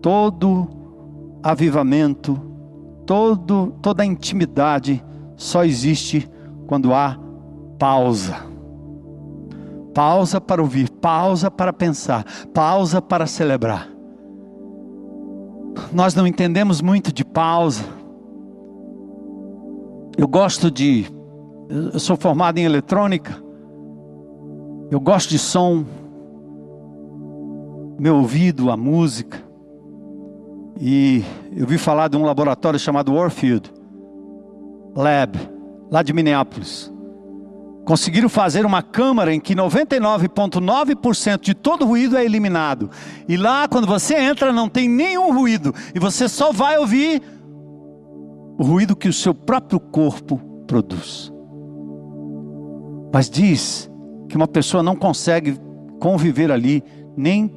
todo 0.00 0.68
avivamento, 1.42 2.40
todo, 3.04 3.74
toda 3.82 4.04
intimidade 4.04 5.04
só 5.34 5.64
existe 5.64 6.30
quando 6.68 6.94
há 6.94 7.18
pausa 7.76 8.45
pausa 9.96 10.38
para 10.38 10.60
ouvir, 10.60 10.90
pausa 10.90 11.50
para 11.50 11.72
pensar, 11.72 12.22
pausa 12.52 13.00
para 13.00 13.26
celebrar. 13.26 13.88
Nós 15.90 16.14
não 16.14 16.26
entendemos 16.26 16.82
muito 16.82 17.10
de 17.10 17.24
pausa. 17.24 17.82
Eu 20.18 20.28
gosto 20.28 20.70
de. 20.70 21.06
Eu 21.70 21.98
sou 21.98 22.14
formado 22.14 22.58
em 22.58 22.64
eletrônica. 22.64 23.42
Eu 24.90 25.00
gosto 25.00 25.30
de 25.30 25.38
som. 25.38 25.82
Meu 27.98 28.16
ouvido, 28.16 28.70
a 28.70 28.76
música. 28.76 29.42
E 30.78 31.24
eu 31.56 31.66
vi 31.66 31.78
falar 31.78 32.08
de 32.08 32.18
um 32.18 32.24
laboratório 32.26 32.78
chamado 32.78 33.14
Warfield 33.14 33.72
Lab, 34.94 35.38
lá 35.90 36.02
de 36.02 36.12
Minneapolis 36.12 36.94
conseguiram 37.86 38.28
fazer 38.28 38.66
uma 38.66 38.82
câmara 38.82 39.32
em 39.32 39.38
que 39.38 39.54
99,9% 39.54 41.40
de 41.40 41.54
todo 41.54 41.86
ruído 41.86 42.16
é 42.18 42.24
eliminado. 42.24 42.90
E 43.28 43.36
lá, 43.36 43.68
quando 43.68 43.86
você 43.86 44.16
entra, 44.16 44.52
não 44.52 44.68
tem 44.68 44.88
nenhum 44.88 45.32
ruído. 45.32 45.72
E 45.94 46.00
você 46.00 46.28
só 46.28 46.50
vai 46.50 46.76
ouvir 46.78 47.22
o 48.58 48.64
ruído 48.64 48.96
que 48.96 49.08
o 49.08 49.12
seu 49.12 49.32
próprio 49.32 49.78
corpo 49.78 50.38
produz. 50.66 51.32
Mas 53.14 53.30
diz 53.30 53.88
que 54.28 54.36
uma 54.36 54.48
pessoa 54.48 54.82
não 54.82 54.96
consegue 54.96 55.56
conviver 56.00 56.50
ali 56.50 56.82
nem 57.16 57.48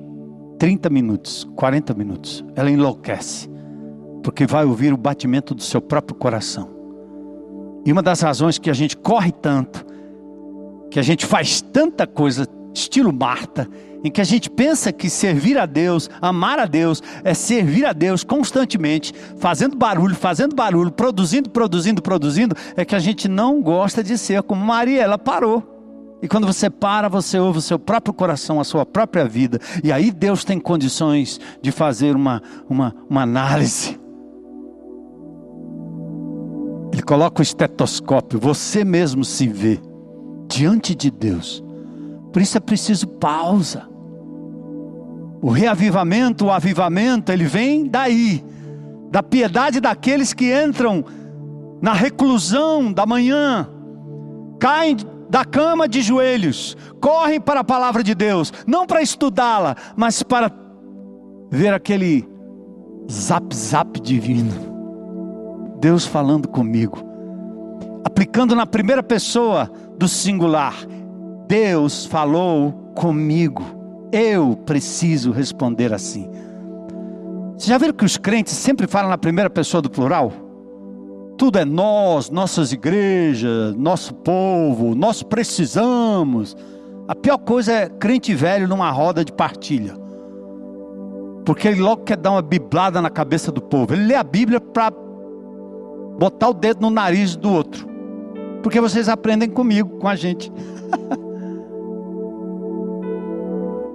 30 0.60 0.92
minutos, 0.92 1.50
40 1.56 1.96
minutos. 1.96 2.46
Ela 2.56 2.70
enlouquece, 2.70 3.50
porque 4.24 4.46
vai 4.46 4.64
ouvir 4.64 4.94
o 4.94 4.98
batimento 4.98 5.56
do 5.56 5.64
seu 5.64 5.82
próprio 5.82 6.16
coração. 6.16 6.70
E 7.84 7.92
uma 7.92 8.04
das 8.04 8.22
razões 8.22 8.60
que 8.60 8.70
a 8.70 8.74
gente 8.74 8.96
corre 8.96 9.32
tanto 9.32 9.89
que 10.90 11.00
a 11.00 11.04
gente 11.04 11.26
faz 11.26 11.62
tanta 11.62 12.08
coisa, 12.08 12.48
estilo 12.74 13.14
Marta, 13.14 13.68
em 14.04 14.10
que 14.10 14.22
a 14.22 14.24
gente 14.24 14.50
pensa 14.50 14.92
que 14.92 15.10
servir 15.10 15.58
a 15.58 15.66
Deus, 15.66 16.10
amar 16.22 16.60
a 16.60 16.66
Deus, 16.66 17.04
é 17.24 17.34
servir 17.34 17.86
a 17.86 17.94
Deus 17.94 18.24
constantemente, 18.24 19.14
fazendo 19.38 19.76
barulho, 19.76 20.16
fazendo 20.16 20.56
barulho, 20.56 20.92
produzindo, 20.92 21.50
produzindo, 21.50 22.02
produzindo, 22.02 22.56
é 22.76 22.86
que 22.86 22.96
a 22.96 23.00
gente 23.00 23.28
não 23.28 23.62
gosta 23.62 24.04
de 24.04 24.18
ser 24.18 24.42
como 24.44 24.66
Maria, 24.66 25.02
ela 25.02 25.18
parou. 25.18 25.76
E 26.22 26.28
quando 26.28 26.48
você 26.48 26.70
para, 26.70 27.08
você 27.08 27.40
ouve 27.40 27.60
o 27.60 27.62
seu 27.62 27.80
próprio 27.80 28.14
coração, 28.14 28.60
a 28.60 28.64
sua 28.64 28.86
própria 28.86 29.26
vida, 29.26 29.60
e 29.84 29.92
aí 29.92 30.12
Deus 30.12 30.44
tem 30.44 30.60
condições 30.60 31.40
de 31.62 31.72
fazer 31.72 32.16
uma, 32.16 32.42
uma, 32.70 32.96
uma 33.10 33.22
análise. 33.22 34.00
Ele 36.92 37.02
coloca 37.04 37.42
o 37.42 37.44
estetoscópio, 37.44 38.40
você 38.40 38.84
mesmo 38.84 39.24
se 39.24 39.48
vê 39.48 39.80
diante 40.50 40.96
de 40.96 41.12
Deus. 41.12 41.64
Por 42.34 42.42
isso 42.42 42.58
é 42.58 42.60
preciso 42.60 43.08
pausa. 43.08 43.88
O 45.42 45.50
reavivamento, 45.50 46.46
o 46.46 46.52
avivamento, 46.52 47.32
ele 47.32 47.46
vem 47.46 47.88
daí, 47.88 48.44
da 49.10 49.24
piedade 49.24 49.80
daqueles 49.80 50.34
que 50.34 50.52
entram 50.54 51.06
na 51.82 51.94
reclusão 51.94 52.92
da 52.92 53.06
manhã, 53.06 53.70
caem 54.60 54.98
da 55.30 55.46
cama 55.46 55.88
de 55.88 56.02
joelhos, 56.02 56.76
correm 57.00 57.40
para 57.40 57.62
a 57.62 57.64
palavra 57.64 58.04
de 58.04 58.14
Deus, 58.14 58.52
não 58.68 58.86
para 58.86 59.02
estudá-la, 59.02 59.76
mas 59.96 60.22
para 60.24 60.52
ver 61.50 61.74
aquele 61.74 62.28
zap 63.10 63.56
zap 63.56 64.00
divino. 64.02 64.70
Deus 65.80 66.06
falando 66.06 66.48
comigo, 66.48 67.00
aplicando 68.04 68.56
na 68.56 68.66
primeira 68.66 69.02
pessoa 69.02 69.72
do 70.00 70.08
singular. 70.08 70.74
Deus 71.46 72.06
falou 72.06 72.72
comigo. 72.96 73.62
Eu 74.14 74.56
preciso 74.66 75.32
responder 75.32 75.94
assim. 75.94 76.28
Você 77.58 77.68
já 77.68 77.78
viram 77.78 77.94
que 77.94 78.06
os 78.06 78.16
crentes 78.16 78.54
sempre 78.54 78.88
falam 78.88 79.10
na 79.10 79.18
primeira 79.18 79.50
pessoa 79.50 79.82
do 79.82 79.90
plural? 79.90 80.32
Tudo 81.38 81.60
é 81.60 81.66
nós, 81.66 82.30
nossas 82.30 82.72
igrejas, 82.72 83.76
nosso 83.76 84.14
povo, 84.14 84.96
nós 84.96 85.22
precisamos. 85.22 86.56
A 87.06 87.14
pior 87.14 87.38
coisa 87.38 87.74
é 87.74 87.90
crente 87.90 88.34
velho 88.34 88.68
numa 88.68 88.90
roda 88.92 89.26
de 89.26 89.34
partilha. 89.34 89.96
Porque 91.46 91.68
ele 91.68 91.82
logo 91.82 92.04
quer 92.04 92.16
dar 92.16 92.32
uma 92.32 92.42
biblada 92.42 93.02
na 93.02 93.10
cabeça 93.10 93.52
do 93.52 93.62
povo. 93.62 93.94
Ele 93.94 94.06
lê 94.06 94.16
a 94.16 94.24
Bíblia 94.24 94.62
para 94.62 94.92
botar 96.18 96.50
o 96.50 96.54
dedo 96.54 96.82
no 96.82 96.90
nariz 96.90 97.36
do 97.36 97.52
outro. 97.52 97.90
Porque 98.62 98.82
vocês 98.82 99.10
aprendem 99.10 99.50
comigo, 99.50 99.98
com 99.98 100.08
a 100.08 100.16
gente. 100.16 100.52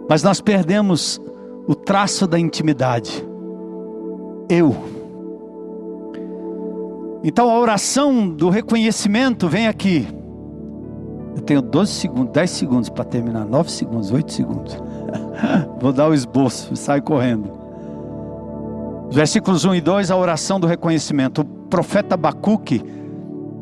Mas 0.09 0.23
nós 0.23 0.41
perdemos 0.41 1.21
o 1.67 1.75
traço 1.75 2.27
da 2.27 2.39
intimidade. 2.39 3.27
Eu. 4.49 4.75
Então 7.23 7.51
a 7.51 7.59
oração 7.59 8.29
do 8.29 8.51
reconhecimento 8.51 9.49
vem 9.49 9.67
aqui. 9.67 10.07
Eu 11.35 11.43
tenho 11.43 11.63
12 11.63 11.93
segundos, 11.93 12.33
10 12.33 12.51
segundos 12.51 12.89
para 12.89 13.05
terminar, 13.05 13.45
9 13.47 13.71
segundos, 13.71 14.11
8 14.13 14.33
segundos. 14.33 14.79
Vou 15.81 15.93
dar 15.93 16.09
o 16.09 16.15
esboço 16.15 16.77
sair 16.77 17.01
correndo. 17.01 17.51
Versículos 19.11 19.65
1 19.65 19.77
e 19.77 19.81
2, 19.81 20.11
a 20.11 20.17
oração 20.17 20.61
do 20.61 20.67
reconhecimento. 20.67 21.41
O 21.41 21.45
profeta 21.45 22.15
Abacuque 22.15 22.83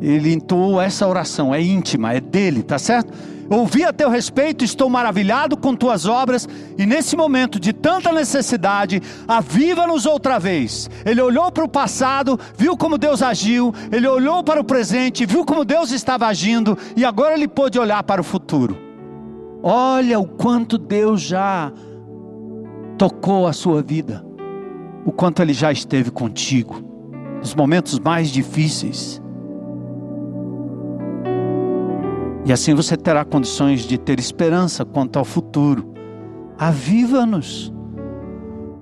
ele 0.02 0.32
entoou 0.32 0.80
essa 0.80 1.06
oração, 1.06 1.54
é 1.54 1.62
íntima, 1.62 2.12
é 2.12 2.20
dele, 2.20 2.62
tá 2.62 2.78
certo? 2.78 3.12
Ouvi 3.48 3.84
a 3.84 3.92
teu 3.92 4.08
respeito, 4.08 4.64
estou 4.64 4.88
maravilhado 4.88 5.56
com 5.56 5.76
tuas 5.76 6.06
obras, 6.06 6.48
e 6.76 6.84
nesse 6.84 7.14
momento 7.14 7.60
de 7.60 7.72
tanta 7.72 8.10
necessidade, 8.10 9.00
aviva-nos 9.28 10.06
outra 10.06 10.38
vez. 10.40 10.90
Ele 11.04 11.20
olhou 11.20 11.52
para 11.52 11.64
o 11.64 11.68
passado, 11.68 12.40
viu 12.56 12.76
como 12.76 12.98
Deus 12.98 13.22
agiu, 13.22 13.72
ele 13.92 14.08
olhou 14.08 14.42
para 14.42 14.60
o 14.60 14.64
presente, 14.64 15.24
viu 15.24 15.44
como 15.44 15.64
Deus 15.64 15.92
estava 15.92 16.26
agindo, 16.26 16.76
e 16.96 17.04
agora 17.04 17.34
ele 17.34 17.46
pôde 17.46 17.78
olhar 17.78 18.02
para 18.02 18.20
o 18.20 18.24
futuro. 18.24 18.76
Olha 19.62 20.18
o 20.18 20.26
quanto 20.26 20.78
Deus 20.78 21.20
já 21.20 21.72
tocou 22.98 23.46
a 23.46 23.52
sua 23.52 23.82
vida, 23.82 24.24
o 25.04 25.12
quanto 25.12 25.42
ele 25.42 25.52
já 25.52 25.70
esteve 25.70 26.10
contigo, 26.10 26.82
nos 27.38 27.54
momentos 27.54 28.00
mais 28.00 28.30
difíceis. 28.30 29.21
E 32.44 32.52
assim 32.52 32.74
você 32.74 32.96
terá 32.96 33.24
condições 33.24 33.82
de 33.82 33.96
ter 33.96 34.18
esperança 34.18 34.84
quanto 34.84 35.18
ao 35.18 35.24
futuro. 35.24 35.92
Aviva-nos. 36.58 37.72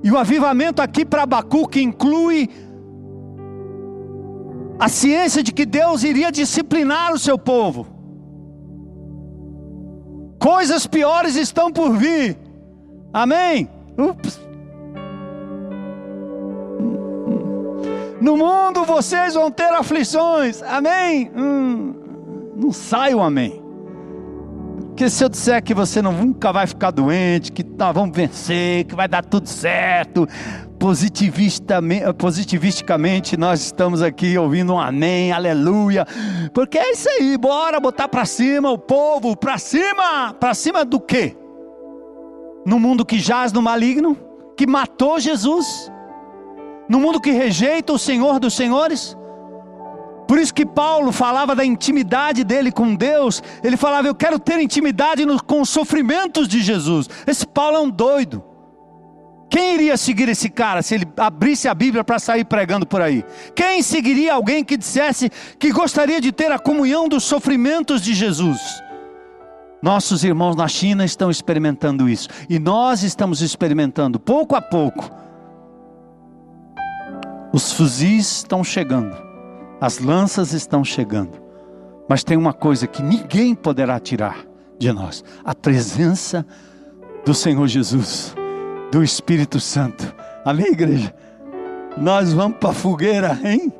E 0.03 0.11
o 0.11 0.16
avivamento 0.16 0.81
aqui 0.81 1.05
para 1.05 1.25
Abacuque 1.25 1.83
inclui 1.83 2.49
a 4.79 4.88
ciência 4.88 5.42
de 5.42 5.53
que 5.53 5.66
Deus 5.66 6.03
iria 6.05 6.33
disciplinar 6.33 7.12
o 7.12 7.18
seu 7.18 7.38
povo. 7.38 7.87
Coisas 10.38 10.87
piores 10.87 11.37
estão 11.37 11.70
por 11.70 11.94
vir. 11.99 12.38
Amém? 13.12 13.68
Ups. 13.99 14.40
No 18.23 18.38
mundo 18.38 18.85
vocês 18.85 19.35
vão 19.35 19.51
ter 19.51 19.70
aflições. 19.70 20.62
Amém? 20.62 21.31
Hum. 21.37 22.10
Não 22.61 22.73
sai 22.73 23.14
o 23.14 23.23
amém. 23.23 23.62
Porque 24.88 25.09
se 25.09 25.25
eu 25.25 25.31
disser 25.31 25.62
que 25.62 25.73
você 25.73 26.03
nunca 26.03 26.53
vai 26.53 26.66
ficar 26.66 26.90
doente, 26.90 27.51
que 27.51 27.64
nós 27.64 27.94
vamos 27.94 28.14
vencer, 28.14 28.85
que 28.85 28.94
vai 28.94 29.09
dar 29.09 29.25
tudo 29.25 29.49
certo, 29.49 30.29
positivisticamente 32.18 33.38
nós 33.38 33.62
estamos 33.62 34.03
aqui 34.03 34.37
ouvindo 34.37 34.75
um 34.75 34.79
amém, 34.79 35.33
aleluia. 35.33 36.07
Porque 36.53 36.77
é 36.77 36.92
isso 36.92 37.09
aí, 37.09 37.38
bora 37.38 37.81
botar 37.81 38.09
para 38.09 38.27
cima 38.27 38.70
o 38.70 38.77
povo, 38.77 39.35
para 39.35 39.57
cima, 39.57 40.35
para 40.35 40.53
cima 40.53 40.85
do 40.85 41.01
quê? 41.01 41.35
No 42.66 42.79
mundo 42.79 43.07
que 43.07 43.18
jaz 43.18 43.55
no 43.55 43.62
maligno, 43.62 44.18
que 44.55 44.66
matou 44.66 45.18
Jesus, 45.18 45.90
no 46.90 47.01
mundo 47.01 47.23
que 47.23 47.31
rejeita 47.31 47.90
o 47.90 47.99
Senhor 47.99 48.38
dos 48.38 48.53
senhores, 48.53 49.16
por 50.31 50.38
isso 50.38 50.55
que 50.55 50.64
Paulo 50.64 51.11
falava 51.11 51.57
da 51.57 51.64
intimidade 51.64 52.45
dele 52.45 52.71
com 52.71 52.95
Deus. 52.95 53.43
Ele 53.64 53.77
falava: 53.77 54.07
Eu 54.07 54.14
quero 54.14 54.38
ter 54.38 54.61
intimidade 54.61 55.27
no, 55.27 55.43
com 55.43 55.61
os 55.61 55.69
sofrimentos 55.69 56.47
de 56.47 56.62
Jesus. 56.62 57.11
Esse 57.27 57.45
Paulo 57.45 57.77
é 57.77 57.81
um 57.81 57.90
doido. 57.90 58.40
Quem 59.51 59.75
iria 59.75 59.97
seguir 59.97 60.29
esse 60.29 60.49
cara 60.49 60.83
se 60.83 60.95
ele 60.95 61.09
abrisse 61.16 61.66
a 61.66 61.75
Bíblia 61.75 62.05
para 62.05 62.21
sair 62.21 62.45
pregando 62.45 62.87
por 62.87 63.03
aí? 63.03 63.25
Quem 63.57 63.83
seguiria 63.83 64.35
alguém 64.35 64.62
que 64.62 64.77
dissesse 64.77 65.29
que 65.59 65.73
gostaria 65.73 66.21
de 66.21 66.31
ter 66.31 66.53
a 66.53 66.61
comunhão 66.61 67.09
dos 67.09 67.25
sofrimentos 67.25 68.01
de 68.01 68.14
Jesus? 68.14 68.61
Nossos 69.83 70.23
irmãos 70.23 70.55
na 70.55 70.69
China 70.69 71.05
estão 71.05 71.29
experimentando 71.29 72.09
isso 72.09 72.29
e 72.49 72.61
nós 72.61 73.03
estamos 73.03 73.43
experimentando 73.43 74.21
pouco 74.21 74.55
a 74.55 74.62
pouco. 74.62 75.11
Os 77.53 77.73
fuzis 77.73 78.31
estão 78.31 78.62
chegando 78.62 79.30
as 79.81 79.99
lanças 79.99 80.53
estão 80.53 80.85
chegando. 80.85 81.40
Mas 82.09 82.25
tem 82.25 82.37
uma 82.37 82.53
coisa 82.53 82.87
que 82.87 83.03
ninguém 83.03 83.55
poderá 83.55 83.99
tirar 84.01 84.45
de 84.79 84.93
nós: 84.93 85.25
a 85.45 85.55
presença 85.55 86.45
do 87.25 87.33
Senhor 87.33 87.66
Jesus, 87.69 88.35
do 88.90 89.03
Espírito 89.03 89.61
Santo. 89.61 90.12
Amém, 90.45 90.73
igreja? 90.73 91.14
Nós 91.97 92.33
vamos 92.33 92.59
para 92.59 92.71
a 92.71 92.75
fogueira, 92.75 93.38
hein? 93.45 93.73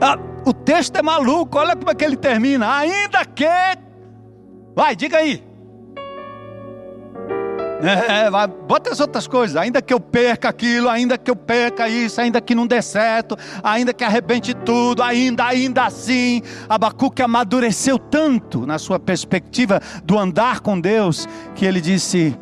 Ah, 0.00 0.18
o 0.44 0.52
texto 0.52 0.96
é 0.96 1.02
maluco, 1.02 1.58
olha 1.58 1.76
como 1.76 1.90
é 1.90 1.94
que 1.94 2.04
ele 2.04 2.16
termina. 2.16 2.76
Ainda 2.76 3.24
que. 3.24 3.46
Vai, 4.74 4.94
diga 4.96 5.18
aí. 5.18 5.45
É, 7.82 8.30
vai, 8.30 8.46
bota 8.46 8.90
as 8.90 9.00
outras 9.00 9.26
coisas, 9.26 9.56
ainda 9.56 9.82
que 9.82 9.92
eu 9.92 10.00
perca 10.00 10.48
aquilo, 10.48 10.88
ainda 10.88 11.18
que 11.18 11.30
eu 11.30 11.36
perca 11.36 11.88
isso, 11.88 12.20
ainda 12.20 12.40
que 12.40 12.54
não 12.54 12.66
dê 12.66 12.80
certo, 12.80 13.36
ainda 13.62 13.92
que 13.92 14.02
arrebente 14.02 14.54
tudo, 14.54 15.02
ainda, 15.02 15.44
ainda 15.44 15.84
assim, 15.84 16.40
Abacuque 16.68 17.22
amadureceu 17.22 17.98
tanto 17.98 18.66
na 18.66 18.78
sua 18.78 18.98
perspectiva 18.98 19.80
do 20.04 20.18
andar 20.18 20.60
com 20.60 20.80
Deus, 20.80 21.28
que 21.54 21.66
ele 21.66 21.80
disse: 21.80 22.36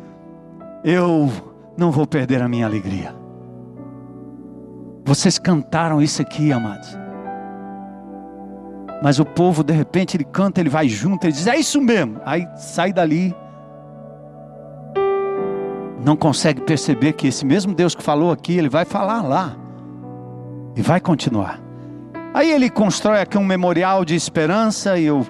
Eu 0.83 1.29
não 1.77 1.91
vou 1.91 2.07
perder 2.07 2.41
a 2.41 2.47
minha 2.47 2.65
alegria. 2.65 3.13
Vocês 5.03 5.37
cantaram 5.37 6.01
isso 6.01 6.21
aqui, 6.21 6.51
amados. 6.51 6.97
Mas 9.03 9.19
o 9.19 9.25
povo, 9.25 9.63
de 9.63 9.73
repente, 9.73 10.15
ele 10.15 10.23
canta, 10.23 10.61
ele 10.61 10.69
vai 10.69 10.87
junto, 10.87 11.25
ele 11.25 11.33
diz: 11.33 11.45
É 11.45 11.57
isso 11.57 11.81
mesmo. 11.81 12.21
Aí 12.25 12.47
sai 12.55 12.93
dali 12.93 13.35
não 16.05 16.15
consegue 16.15 16.61
perceber 16.61 17.13
que 17.13 17.27
esse 17.27 17.43
mesmo 17.43 17.73
Deus 17.73 17.95
que 17.95 18.03
falou 18.03 18.31
aqui, 18.31 18.55
ele 18.55 18.69
vai 18.69 18.85
falar 18.85 19.23
lá. 19.23 19.57
E 20.75 20.81
vai 20.81 20.99
continuar. 20.99 21.59
Aí 22.31 22.51
ele 22.51 22.69
constrói 22.69 23.19
aqui 23.19 23.39
um 23.39 23.43
memorial 23.43 24.05
de 24.05 24.13
esperança 24.13 24.99
e 24.99 25.05
eu 25.05 25.25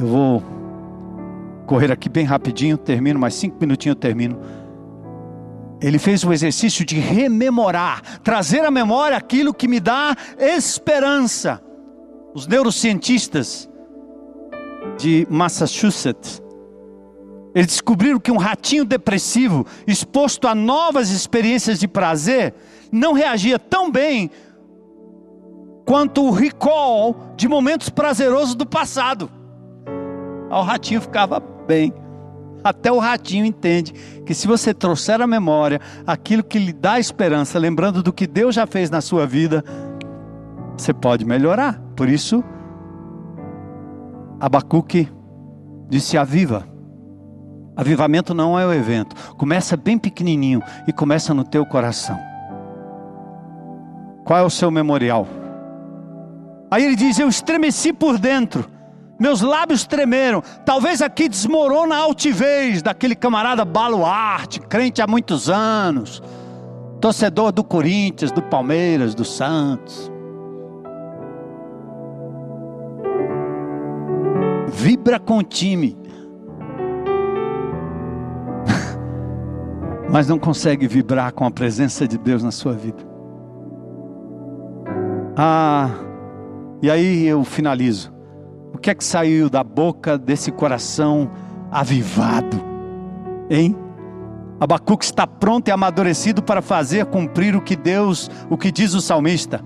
eu 0.00 0.06
vou 0.06 0.42
correr 1.66 1.92
aqui 1.92 2.08
bem 2.08 2.24
rapidinho, 2.24 2.76
termino, 2.76 3.18
mais 3.18 3.34
cinco 3.34 3.56
minutinhos 3.60 3.94
eu 3.94 4.00
termino. 4.00 4.40
Ele 5.80 5.98
fez 5.98 6.24
o 6.24 6.32
exercício 6.32 6.84
de 6.84 6.98
rememorar, 6.98 8.02
trazer 8.24 8.64
à 8.64 8.70
memória 8.70 9.16
aquilo 9.16 9.54
que 9.54 9.68
me 9.68 9.78
dá 9.78 10.16
esperança. 10.38 11.62
Os 12.34 12.46
neurocientistas 12.48 13.68
de 14.98 15.26
Massachusetts 15.30 16.42
eles 17.58 17.72
descobriram 17.72 18.20
que 18.20 18.30
um 18.30 18.36
ratinho 18.36 18.84
depressivo, 18.84 19.66
exposto 19.84 20.46
a 20.46 20.54
novas 20.54 21.10
experiências 21.10 21.80
de 21.80 21.88
prazer, 21.88 22.54
não 22.92 23.12
reagia 23.12 23.58
tão 23.58 23.90
bem 23.90 24.30
quanto 25.84 26.22
o 26.22 26.30
recall 26.30 27.16
de 27.36 27.48
momentos 27.48 27.88
prazerosos 27.88 28.54
do 28.54 28.64
passado. 28.64 29.28
O 30.48 30.62
ratinho 30.62 31.00
ficava 31.00 31.40
bem. 31.40 31.92
Até 32.62 32.92
o 32.92 33.00
ratinho 33.00 33.44
entende 33.44 33.92
que 34.24 34.34
se 34.34 34.46
você 34.46 34.72
trouxer 34.72 35.20
à 35.20 35.26
memória 35.26 35.80
aquilo 36.06 36.44
que 36.44 36.60
lhe 36.60 36.72
dá 36.72 37.00
esperança, 37.00 37.58
lembrando 37.58 38.04
do 38.04 38.12
que 38.12 38.28
Deus 38.28 38.54
já 38.54 38.68
fez 38.68 38.88
na 38.88 39.00
sua 39.00 39.26
vida, 39.26 39.64
você 40.76 40.94
pode 40.94 41.24
melhorar. 41.24 41.82
Por 41.96 42.08
isso, 42.08 42.44
Abacuque 44.38 45.08
disse: 45.88 46.16
Aviva 46.16 46.77
Avivamento 47.78 48.34
não 48.34 48.58
é 48.58 48.66
o 48.66 48.72
evento. 48.72 49.14
Começa 49.36 49.76
bem 49.76 49.96
pequenininho 49.96 50.60
e 50.88 50.92
começa 50.92 51.32
no 51.32 51.44
teu 51.44 51.64
coração. 51.64 52.18
Qual 54.24 54.36
é 54.36 54.42
o 54.42 54.50
seu 54.50 54.68
memorial? 54.68 55.28
Aí 56.72 56.84
ele 56.84 56.96
diz: 56.96 57.20
Eu 57.20 57.28
estremeci 57.28 57.92
por 57.92 58.18
dentro, 58.18 58.68
meus 59.16 59.42
lábios 59.42 59.86
tremeram. 59.86 60.42
Talvez 60.66 61.00
aqui 61.00 61.28
desmorona 61.28 61.94
a 61.94 61.98
altivez 61.98 62.82
daquele 62.82 63.14
camarada 63.14 63.64
baluarte, 63.64 64.58
crente 64.58 65.00
há 65.00 65.06
muitos 65.06 65.48
anos, 65.48 66.20
torcedor 67.00 67.52
do 67.52 67.62
Corinthians, 67.62 68.32
do 68.32 68.42
Palmeiras, 68.42 69.14
do 69.14 69.24
Santos. 69.24 70.10
Vibra 74.66 75.20
com 75.20 75.38
o 75.38 75.42
time 75.44 75.97
mas 80.10 80.26
não 80.26 80.38
consegue 80.38 80.86
vibrar 80.86 81.32
com 81.32 81.44
a 81.44 81.50
presença 81.50 82.08
de 82.08 82.16
Deus 82.16 82.42
na 82.42 82.50
sua 82.50 82.72
vida. 82.72 83.06
Ah, 85.36 85.90
e 86.82 86.90
aí 86.90 87.26
eu 87.26 87.44
finalizo. 87.44 88.12
O 88.72 88.78
que 88.78 88.90
é 88.90 88.94
que 88.94 89.04
saiu 89.04 89.50
da 89.50 89.62
boca 89.62 90.16
desse 90.16 90.50
coração 90.50 91.30
avivado? 91.70 92.60
Hein? 93.50 93.76
Abacuque 94.60 95.04
está 95.04 95.26
pronto 95.26 95.68
e 95.68 95.70
amadurecido 95.70 96.42
para 96.42 96.60
fazer 96.60 97.06
cumprir 97.06 97.54
o 97.54 97.60
que 97.60 97.76
Deus, 97.76 98.30
o 98.50 98.56
que 98.56 98.72
diz 98.72 98.94
o 98.94 99.00
salmista. 99.00 99.62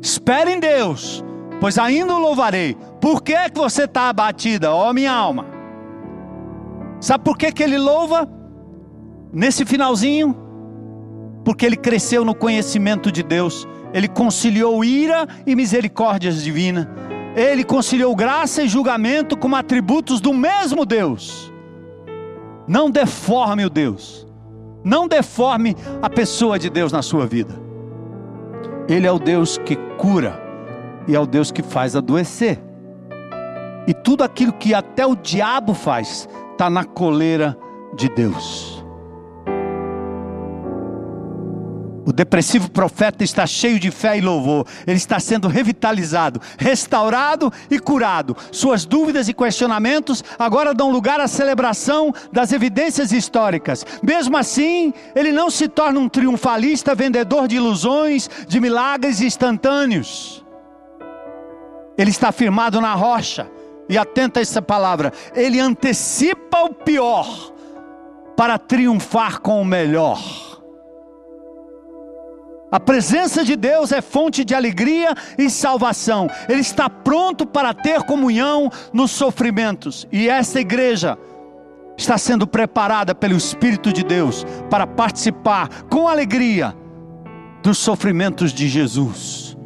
Espere 0.00 0.52
em 0.52 0.60
Deus, 0.60 1.24
pois 1.60 1.78
ainda 1.78 2.14
o 2.14 2.18
louvarei. 2.18 2.76
Por 3.00 3.22
que, 3.22 3.34
é 3.34 3.48
que 3.48 3.58
você 3.58 3.84
está 3.84 4.08
abatida, 4.08 4.72
ó 4.72 4.92
minha 4.92 5.12
alma? 5.12 5.46
Sabe 7.00 7.24
por 7.24 7.36
que, 7.36 7.50
que 7.50 7.62
ele 7.62 7.78
louva? 7.78 8.37
Nesse 9.38 9.64
finalzinho, 9.64 10.36
porque 11.44 11.64
ele 11.64 11.76
cresceu 11.76 12.24
no 12.24 12.34
conhecimento 12.34 13.12
de 13.12 13.22
Deus, 13.22 13.68
ele 13.94 14.08
conciliou 14.08 14.84
ira 14.84 15.28
e 15.46 15.54
misericórdias 15.54 16.42
divinas, 16.42 16.88
Ele 17.36 17.62
conciliou 17.62 18.16
graça 18.16 18.64
e 18.64 18.68
julgamento 18.68 19.36
como 19.36 19.54
atributos 19.54 20.20
do 20.20 20.34
mesmo 20.34 20.84
Deus. 20.84 21.52
Não 22.66 22.90
deforme 22.90 23.64
o 23.64 23.70
Deus. 23.70 24.26
Não 24.82 25.06
deforme 25.06 25.76
a 26.02 26.10
pessoa 26.10 26.58
de 26.58 26.68
Deus 26.68 26.90
na 26.90 27.00
sua 27.00 27.24
vida. 27.24 27.54
Ele 28.88 29.06
é 29.06 29.12
o 29.12 29.20
Deus 29.20 29.56
que 29.56 29.76
cura 29.98 30.36
e 31.06 31.14
é 31.14 31.20
o 31.20 31.26
Deus 31.26 31.52
que 31.52 31.62
faz 31.62 31.94
adoecer. 31.94 32.60
E 33.86 33.94
tudo 33.94 34.24
aquilo 34.24 34.52
que 34.52 34.74
até 34.74 35.06
o 35.06 35.14
diabo 35.14 35.74
faz 35.74 36.28
está 36.50 36.68
na 36.68 36.82
coleira 36.82 37.56
de 37.94 38.08
Deus. 38.08 38.77
O 42.08 42.12
depressivo 42.12 42.70
profeta 42.70 43.22
está 43.22 43.46
cheio 43.46 43.78
de 43.78 43.90
fé 43.90 44.16
e 44.16 44.22
louvor. 44.22 44.66
Ele 44.86 44.96
está 44.96 45.20
sendo 45.20 45.46
revitalizado, 45.46 46.40
restaurado 46.56 47.52
e 47.70 47.78
curado. 47.78 48.34
Suas 48.50 48.86
dúvidas 48.86 49.28
e 49.28 49.34
questionamentos 49.34 50.24
agora 50.38 50.72
dão 50.72 50.90
lugar 50.90 51.20
à 51.20 51.28
celebração 51.28 52.10
das 52.32 52.50
evidências 52.50 53.12
históricas. 53.12 53.84
Mesmo 54.02 54.38
assim, 54.38 54.94
ele 55.14 55.30
não 55.30 55.50
se 55.50 55.68
torna 55.68 56.00
um 56.00 56.08
triunfalista 56.08 56.94
vendedor 56.94 57.46
de 57.46 57.56
ilusões, 57.56 58.30
de 58.48 58.58
milagres 58.58 59.20
instantâneos. 59.20 60.42
Ele 61.98 62.10
está 62.10 62.32
firmado 62.32 62.80
na 62.80 62.94
rocha. 62.94 63.50
E 63.86 63.98
atenta 63.98 64.40
a 64.40 64.42
essa 64.42 64.62
palavra. 64.62 65.12
Ele 65.34 65.60
antecipa 65.60 66.62
o 66.62 66.72
pior 66.72 67.52
para 68.34 68.56
triunfar 68.56 69.42
com 69.42 69.60
o 69.60 69.64
melhor. 69.64 70.18
A 72.70 72.78
presença 72.78 73.42
de 73.42 73.56
Deus 73.56 73.92
é 73.92 74.02
fonte 74.02 74.44
de 74.44 74.54
alegria 74.54 75.14
e 75.38 75.48
salvação. 75.48 76.28
Ele 76.48 76.60
está 76.60 76.90
pronto 76.90 77.46
para 77.46 77.72
ter 77.72 78.02
comunhão 78.02 78.70
nos 78.92 79.10
sofrimentos. 79.10 80.06
E 80.12 80.28
essa 80.28 80.60
igreja 80.60 81.16
está 81.96 82.18
sendo 82.18 82.46
preparada 82.46 83.14
pelo 83.14 83.36
Espírito 83.36 83.92
de 83.92 84.04
Deus 84.04 84.44
para 84.68 84.86
participar 84.86 85.68
com 85.90 86.06
alegria 86.06 86.74
dos 87.62 87.78
sofrimentos 87.78 88.52
de 88.52 88.68
Jesus. 88.68 89.56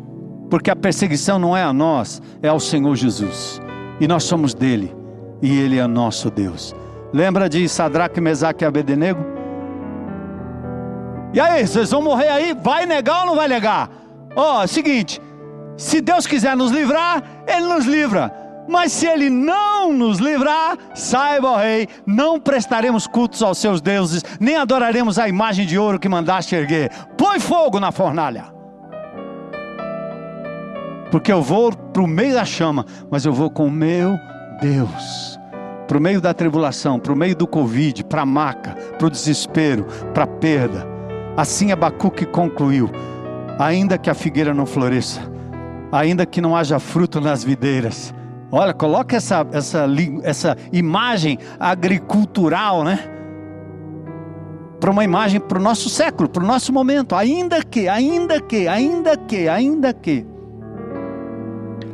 Porque 0.48 0.70
a 0.70 0.76
perseguição 0.76 1.38
não 1.38 1.57
é 1.57 1.62
a 1.62 1.72
nós, 1.72 2.22
é 2.40 2.48
ao 2.48 2.61
Senhor 2.61 2.94
Jesus. 2.94 3.61
E 4.00 4.07
nós 4.07 4.22
somos 4.24 4.55
dele, 4.55 4.94
e 5.40 5.59
ele 5.59 5.78
é 5.78 5.86
nosso 5.86 6.30
Deus. 6.30 6.74
Lembra 7.12 7.48
de 7.48 7.68
Sadraque, 7.68 8.20
Mesaque 8.20 8.64
e 8.64 8.66
Abednego? 8.66 9.32
E 11.35 11.41
aí, 11.41 11.66
vocês 11.66 11.91
vão 11.91 12.03
morrer 12.03 12.28
aí? 12.28 12.55
Vai 12.55 12.85
negar 12.85 13.20
ou 13.20 13.26
não 13.26 13.37
vai 13.37 13.49
negar? 13.49 13.89
Ó, 14.37 14.62
oh, 14.62 14.66
seguinte: 14.66 15.20
se 15.76 16.01
Deus 16.01 16.26
quiser 16.26 16.55
nos 16.55 16.70
livrar, 16.70 17.22
Ele 17.47 17.66
nos 17.66 17.87
livra. 17.87 18.33
Mas 18.68 18.93
se 18.93 19.07
Ele 19.07 19.28
não 19.28 19.93
nos 19.93 20.18
livrar, 20.18 20.76
saiba, 20.95 21.49
ó 21.49 21.57
rei, 21.57 21.89
não 22.07 22.39
prestaremos 22.39 23.07
cultos 23.07 23.43
aos 23.43 23.59
seus 23.59 23.80
deuses, 23.80 24.22
nem 24.39 24.57
adoraremos 24.57 25.18
a 25.18 25.28
imagem 25.28 25.66
de 25.66 25.78
ouro 25.78 25.99
que 25.99 26.09
mandaste 26.09 26.55
erguer. 26.55 26.91
Põe 27.16 27.41
fogo 27.41 27.80
na 27.80 27.91
fornalha. 27.91 28.45
Porque 31.11 31.33
eu 31.33 31.43
vou 31.43 31.72
para 31.72 32.03
o 32.03 32.07
meio 32.07 32.35
da 32.35 32.45
chama, 32.45 32.87
mas 33.11 33.24
eu 33.24 33.33
vou 33.33 33.51
com 33.51 33.66
o 33.66 33.70
meu 33.70 34.16
Deus. 34.61 35.39
Para 35.89 35.99
o 35.99 36.01
meio 36.01 36.20
da 36.20 36.33
tribulação, 36.33 37.01
para 37.01 37.12
o 37.12 37.16
meio 37.16 37.35
do 37.35 37.47
Covid, 37.47 38.05
para 38.05 38.22
a 38.22 38.26
maca, 38.26 38.76
para 38.97 39.07
o 39.07 39.11
desespero, 39.11 39.87
para 40.14 40.24
a 40.24 40.28
perda 40.28 40.91
Assim 41.37 41.72
Abacuque 41.72 42.26
concluiu: 42.26 42.91
ainda 43.59 43.97
que 43.97 44.11
a 44.11 44.14
figueira 44.14 44.53
não 44.53 44.66
floresça, 44.66 45.20
ainda 45.91 46.26
que 46.26 46.41
não 46.41 46.57
haja 46.57 46.78
fruto 46.78 47.20
nas 47.20 47.43
videiras. 47.43 48.14
Olha, 48.51 48.74
coloca 48.74 49.16
essa, 49.16 49.47
essa, 49.51 49.87
essa 50.22 50.57
imagem 50.70 51.39
agricultural, 51.59 52.85
né? 52.85 52.99
Para 54.78 54.91
uma 54.91 55.05
imagem 55.05 55.41
para 55.41 55.59
o 55.59 55.62
nosso 55.62 55.89
século, 55.89 56.28
para 56.28 56.43
o 56.43 56.47
nosso 56.47 56.70
momento. 56.70 57.14
Ainda 57.14 57.64
que, 57.64 57.89
ainda 57.89 58.39
que, 58.41 58.68
ainda 58.68 59.16
que, 59.16 59.49
ainda 59.49 59.95
que. 59.95 60.26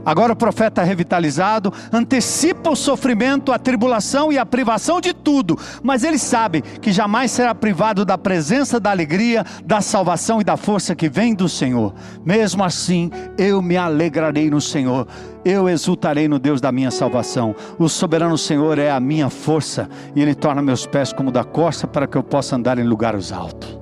Agora 0.09 0.33
o 0.33 0.37
profeta 0.37 0.83
revitalizado 0.83 1.71
antecipa 1.93 2.71
o 2.71 2.75
sofrimento, 2.75 3.53
a 3.53 3.59
tribulação 3.59 4.33
e 4.33 4.39
a 4.39 4.47
privação 4.47 5.03
de 5.03 5.13
tudo, 5.13 5.59
mas 5.83 6.03
ele 6.03 6.17
sabe 6.17 6.63
que 6.63 6.91
jamais 6.91 7.31
será 7.31 7.55
privado 7.55 8.07
da 8.07 8.17
presença, 8.17 8.81
da 8.81 8.91
alegria, 8.91 9.45
da 9.67 9.83
salvação 9.83 10.41
e 10.41 10.45
da 10.45 10.57
força 10.57 10.97
que 10.97 11.11
vem 11.11 11.35
do 11.35 11.47
Senhor. 11.47 11.95
Mesmo 12.25 12.65
assim, 12.65 13.11
eu 13.37 13.61
me 13.61 13.77
alegrarei 13.77 14.49
no 14.49 14.63
Senhor, 14.63 15.07
eu 15.45 15.69
exultarei 15.69 16.27
no 16.27 16.39
Deus 16.39 16.59
da 16.59 16.73
minha 16.73 16.91
salvação. 16.91 17.55
O 17.79 17.87
soberano 17.87 18.39
Senhor 18.39 18.79
é 18.79 18.91
a 18.91 18.99
minha 18.99 19.29
força 19.29 19.91
e 20.17 20.23
ele 20.23 20.35
torna 20.35 20.63
meus 20.63 20.87
pés 20.87 21.13
como 21.13 21.31
da 21.31 21.45
corça 21.45 21.87
para 21.87 22.07
que 22.07 22.17
eu 22.17 22.23
possa 22.23 22.57
andar 22.57 22.79
em 22.79 22.85
lugares 22.85 23.31
altos. 23.31 23.79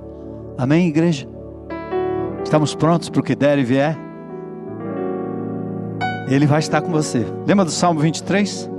Amém, 0.57 0.89
igreja? 0.89 1.25
Estamos 2.43 2.75
prontos 2.75 3.07
para 3.07 3.21
o 3.21 3.23
que 3.23 3.33
der 3.33 3.57
e 3.59 3.63
vier? 3.63 4.06
Ele 6.27 6.45
vai 6.45 6.59
estar 6.59 6.81
com 6.81 6.91
você. 6.91 7.25
Lembra 7.45 7.63
do 7.63 7.71
Salmo 7.71 7.99
23? 8.01 8.69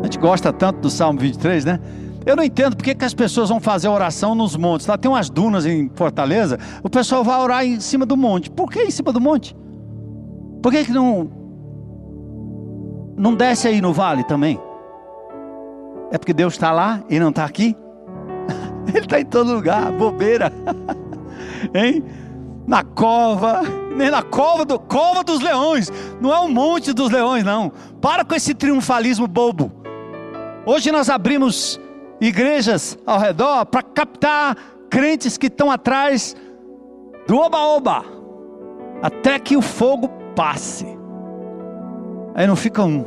A 0.00 0.04
gente 0.04 0.18
gosta 0.18 0.52
tanto 0.52 0.80
do 0.80 0.90
Salmo 0.90 1.18
23, 1.18 1.64
né? 1.64 1.80
Eu 2.26 2.36
não 2.36 2.42
entendo 2.42 2.76
porque 2.76 2.94
que 2.94 3.04
as 3.04 3.14
pessoas 3.14 3.48
vão 3.48 3.60
fazer 3.60 3.88
oração 3.88 4.34
nos 4.34 4.56
montes. 4.56 4.86
Lá 4.86 4.98
tem 4.98 5.10
umas 5.10 5.30
dunas 5.30 5.64
em 5.64 5.90
Fortaleza, 5.94 6.58
o 6.82 6.90
pessoal 6.90 7.24
vai 7.24 7.40
orar 7.40 7.64
em 7.64 7.80
cima 7.80 8.04
do 8.04 8.16
monte. 8.16 8.50
Por 8.50 8.70
que 8.70 8.82
em 8.82 8.90
cima 8.90 9.12
do 9.12 9.20
monte? 9.20 9.56
Por 10.62 10.72
que, 10.72 10.84
que 10.84 10.92
não, 10.92 11.30
não 13.16 13.34
desce 13.34 13.68
aí 13.68 13.80
no 13.80 13.92
vale 13.92 14.24
também? 14.24 14.60
É 16.10 16.18
porque 16.18 16.32
Deus 16.32 16.54
está 16.54 16.72
lá 16.72 17.02
e 17.08 17.18
não 17.18 17.30
está 17.30 17.44
aqui? 17.44 17.76
Ele 18.88 18.98
está 18.98 19.20
em 19.20 19.24
todo 19.24 19.52
lugar, 19.52 19.92
bobeira. 19.92 20.52
hein? 21.72 22.04
Na 22.68 22.84
cova, 22.84 23.62
nem 23.96 24.10
na 24.10 24.22
cova, 24.22 24.62
do, 24.62 24.78
cova 24.78 25.24
dos 25.24 25.40
leões. 25.40 25.90
Não 26.20 26.30
é 26.30 26.38
o 26.38 26.48
monte 26.48 26.92
dos 26.92 27.10
leões, 27.10 27.42
não. 27.42 27.72
Para 27.98 28.26
com 28.26 28.34
esse 28.34 28.52
triunfalismo 28.52 29.26
bobo. 29.26 29.72
Hoje 30.66 30.92
nós 30.92 31.08
abrimos 31.08 31.80
igrejas 32.20 32.98
ao 33.06 33.18
redor 33.18 33.64
para 33.64 33.82
captar 33.82 34.54
crentes 34.90 35.38
que 35.38 35.46
estão 35.46 35.70
atrás 35.70 36.36
do 37.26 37.38
oba-oba, 37.38 38.04
até 39.02 39.38
que 39.38 39.56
o 39.56 39.62
fogo 39.62 40.08
passe. 40.36 40.86
Aí 42.34 42.46
não 42.46 42.54
fica 42.54 42.84
um. 42.84 43.02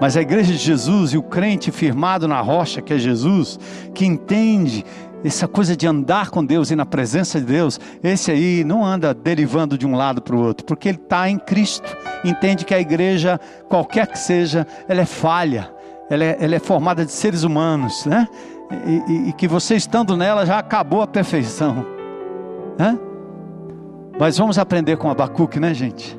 Mas 0.00 0.16
a 0.16 0.22
igreja 0.22 0.52
de 0.52 0.58
Jesus 0.58 1.14
e 1.14 1.18
o 1.18 1.22
crente 1.22 1.72
firmado 1.72 2.28
na 2.28 2.40
rocha 2.40 2.80
que 2.80 2.94
é 2.94 2.98
Jesus, 2.98 3.58
que 3.92 4.06
entende 4.06 4.84
essa 5.24 5.46
coisa 5.46 5.76
de 5.76 5.86
andar 5.86 6.30
com 6.30 6.44
Deus 6.44 6.70
e 6.70 6.76
na 6.76 6.86
presença 6.86 7.38
de 7.38 7.46
Deus, 7.46 7.78
esse 8.02 8.30
aí 8.30 8.64
não 8.64 8.84
anda 8.84 9.12
derivando 9.12 9.76
de 9.76 9.86
um 9.86 9.94
lado 9.94 10.22
para 10.22 10.34
o 10.34 10.40
outro, 10.40 10.64
porque 10.64 10.88
ele 10.88 10.98
está 10.98 11.28
em 11.28 11.38
Cristo. 11.38 11.96
Entende 12.24 12.64
que 12.64 12.74
a 12.74 12.80
igreja, 12.80 13.38
qualquer 13.68 14.06
que 14.06 14.18
seja, 14.18 14.66
ela 14.88 15.02
é 15.02 15.06
falha, 15.06 15.70
ela 16.08 16.24
é, 16.24 16.36
ela 16.40 16.54
é 16.54 16.58
formada 16.58 17.04
de 17.04 17.12
seres 17.12 17.42
humanos, 17.42 18.06
né? 18.06 18.26
E, 18.86 19.12
e, 19.12 19.28
e, 19.28 19.32
que 19.32 19.48
você 19.48 19.74
estando 19.74 20.16
nela 20.16 20.46
já 20.46 20.58
acabou 20.58 21.02
a 21.02 21.06
perfeição. 21.06 21.84
Né? 22.78 22.96
Mas 24.18 24.38
vamos 24.38 24.58
aprender 24.58 24.96
com 24.96 25.10
Abacuque, 25.10 25.58
né, 25.58 25.74
gente? 25.74 26.16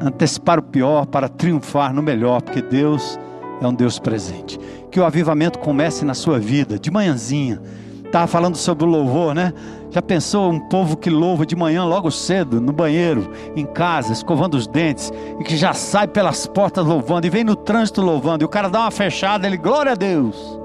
Antecipar 0.00 0.60
o 0.60 0.62
pior 0.62 1.06
para 1.06 1.28
triunfar 1.28 1.92
no 1.92 2.02
melhor, 2.02 2.40
porque 2.40 2.62
Deus 2.62 3.18
é 3.60 3.66
um 3.66 3.74
Deus 3.74 3.98
presente. 3.98 4.58
Que 4.90 5.00
o 5.00 5.04
avivamento 5.04 5.58
comece 5.58 6.04
na 6.04 6.14
sua 6.14 6.38
vida, 6.38 6.78
de 6.78 6.90
manhãzinha. 6.90 7.60
Estava 8.04 8.26
falando 8.26 8.56
sobre 8.56 8.84
o 8.84 8.88
louvor, 8.88 9.34
né? 9.34 9.52
Já 9.90 10.02
pensou 10.02 10.50
um 10.50 10.60
povo 10.60 10.96
que 10.96 11.10
louva 11.10 11.44
de 11.44 11.56
manhã 11.56 11.84
logo 11.84 12.10
cedo, 12.10 12.60
no 12.60 12.72
banheiro, 12.72 13.30
em 13.56 13.64
casa, 13.66 14.12
escovando 14.12 14.54
os 14.54 14.66
dentes, 14.66 15.10
e 15.38 15.44
que 15.44 15.56
já 15.56 15.72
sai 15.72 16.06
pelas 16.06 16.46
portas 16.46 16.84
louvando, 16.84 17.26
e 17.26 17.30
vem 17.30 17.44
no 17.44 17.56
trânsito 17.56 18.00
louvando, 18.02 18.44
e 18.44 18.46
o 18.46 18.48
cara 18.48 18.68
dá 18.68 18.80
uma 18.80 18.90
fechada, 18.90 19.46
ele, 19.46 19.56
glória 19.56 19.92
a 19.92 19.94
Deus. 19.94 20.58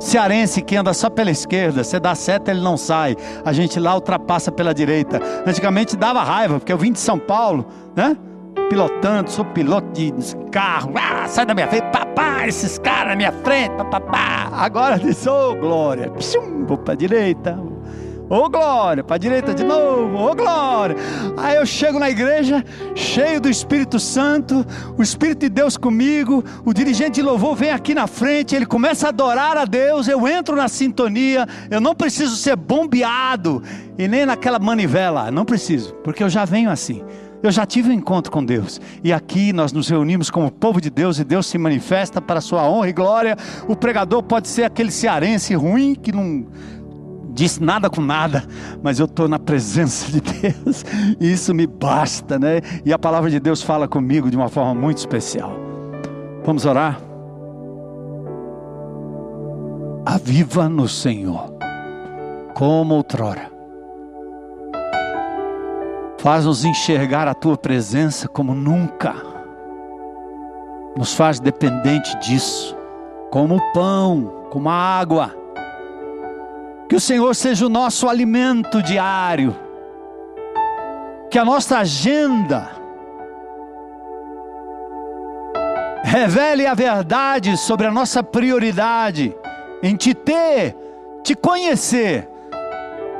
Cearense 0.00 0.60
que 0.60 0.76
anda 0.76 0.92
só 0.92 1.08
pela 1.08 1.30
esquerda, 1.30 1.82
você 1.82 1.98
dá 1.98 2.14
seta, 2.14 2.50
ele 2.50 2.60
não 2.60 2.76
sai. 2.76 3.16
A 3.44 3.52
gente 3.52 3.80
lá 3.80 3.94
ultrapassa 3.94 4.52
pela 4.52 4.74
direita. 4.74 5.20
Antigamente 5.46 5.96
dava 5.96 6.22
raiva, 6.22 6.58
porque 6.58 6.72
eu 6.72 6.78
vim 6.78 6.92
de 6.92 6.98
São 6.98 7.18
Paulo, 7.18 7.66
né? 7.96 8.16
Pilotando, 8.68 9.30
sou 9.30 9.44
piloto 9.44 9.88
de 9.92 10.12
carro, 10.50 10.92
ah, 10.96 11.26
sai 11.28 11.46
da 11.46 11.54
minha 11.54 11.68
frente, 11.68 11.90
papá, 11.90 12.46
esses 12.46 12.78
caras 12.78 13.08
na 13.08 13.16
minha 13.16 13.32
frente, 13.32 13.72
papá. 13.90 14.50
Agora 14.52 15.00
sou 15.12 15.52
oh, 15.52 15.56
glória, 15.56 16.10
Pshum, 16.10 16.64
vou 16.66 16.78
para 16.78 16.94
direita, 16.94 17.58
Ô 18.28 18.36
oh, 18.36 18.48
glória, 18.48 19.04
para 19.04 19.18
direita 19.18 19.52
de 19.52 19.62
novo, 19.62 20.16
ô 20.16 20.30
oh, 20.30 20.34
glória. 20.34 20.96
Aí 21.36 21.56
eu 21.56 21.66
chego 21.66 21.98
na 21.98 22.08
igreja, 22.08 22.64
cheio 22.94 23.38
do 23.38 23.50
Espírito 23.50 24.00
Santo, 24.00 24.64
o 24.96 25.02
Espírito 25.02 25.40
de 25.40 25.50
Deus 25.50 25.76
comigo, 25.76 26.42
o 26.64 26.72
dirigente 26.72 27.16
de 27.16 27.22
louvor 27.22 27.54
vem 27.54 27.70
aqui 27.70 27.94
na 27.94 28.06
frente, 28.06 28.54
ele 28.56 28.64
começa 28.64 29.06
a 29.06 29.08
adorar 29.10 29.58
a 29.58 29.66
Deus, 29.66 30.08
eu 30.08 30.26
entro 30.26 30.56
na 30.56 30.68
sintonia, 30.68 31.46
eu 31.70 31.82
não 31.82 31.94
preciso 31.94 32.34
ser 32.36 32.56
bombeado 32.56 33.62
e 33.98 34.08
nem 34.08 34.24
naquela 34.24 34.58
manivela, 34.58 35.30
não 35.30 35.44
preciso, 35.44 35.92
porque 35.96 36.24
eu 36.24 36.30
já 36.30 36.46
venho 36.46 36.70
assim. 36.70 37.04
Eu 37.44 37.52
já 37.52 37.66
tive 37.66 37.90
um 37.90 37.92
encontro 37.92 38.32
com 38.32 38.42
Deus. 38.42 38.80
E 39.02 39.12
aqui 39.12 39.52
nós 39.52 39.70
nos 39.70 39.86
reunimos 39.86 40.30
como 40.30 40.50
povo 40.50 40.80
de 40.80 40.88
Deus 40.88 41.18
e 41.18 41.24
Deus 41.24 41.46
se 41.46 41.58
manifesta 41.58 42.18
para 42.18 42.38
a 42.38 42.40
sua 42.40 42.66
honra 42.66 42.88
e 42.88 42.92
glória. 42.94 43.36
O 43.68 43.76
pregador 43.76 44.22
pode 44.22 44.48
ser 44.48 44.62
aquele 44.62 44.90
cearense 44.90 45.54
ruim 45.54 45.94
que 45.94 46.10
não 46.10 46.46
disse 47.34 47.62
nada 47.62 47.90
com 47.90 48.00
nada, 48.00 48.44
mas 48.82 48.98
eu 48.98 49.04
estou 49.04 49.28
na 49.28 49.38
presença 49.38 50.10
de 50.10 50.22
Deus 50.22 50.86
e 51.20 51.32
isso 51.32 51.52
me 51.52 51.66
basta, 51.66 52.38
né? 52.38 52.62
E 52.82 52.94
a 52.94 52.98
palavra 52.98 53.28
de 53.28 53.38
Deus 53.38 53.60
fala 53.60 53.86
comigo 53.86 54.30
de 54.30 54.38
uma 54.38 54.48
forma 54.48 54.74
muito 54.74 54.96
especial. 54.96 55.52
Vamos 56.46 56.64
orar? 56.64 56.98
Aviva 60.06 60.66
no 60.66 60.88
Senhor, 60.88 61.52
como 62.54 62.94
outrora. 62.94 63.53
Faz-nos 66.24 66.64
enxergar 66.64 67.28
a 67.28 67.34
tua 67.34 67.54
presença 67.54 68.26
como 68.26 68.54
nunca. 68.54 69.14
Nos 70.96 71.14
faz 71.14 71.38
dependente 71.38 72.18
disso, 72.18 72.74
como 73.30 73.56
o 73.56 73.72
pão, 73.72 74.46
como 74.50 74.70
a 74.70 74.74
água 74.74 75.44
que 76.88 76.96
o 76.96 77.00
Senhor 77.00 77.34
seja 77.34 77.66
o 77.66 77.68
nosso 77.68 78.08
alimento 78.08 78.82
diário. 78.82 79.54
Que 81.30 81.38
a 81.38 81.44
nossa 81.44 81.78
agenda 81.78 82.70
revele 86.04 86.66
a 86.66 86.72
verdade 86.72 87.54
sobre 87.58 87.86
a 87.86 87.90
nossa 87.90 88.22
prioridade 88.22 89.36
em 89.82 89.94
te 89.94 90.14
ter, 90.14 90.74
te 91.22 91.34
conhecer, 91.34 92.30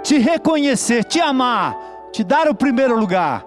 te 0.02 0.16
reconhecer, 0.16 1.04
te 1.04 1.20
amar, 1.20 1.76
te 2.14 2.24
dar 2.24 2.48
o 2.48 2.54
primeiro 2.54 2.98
lugar. 2.98 3.44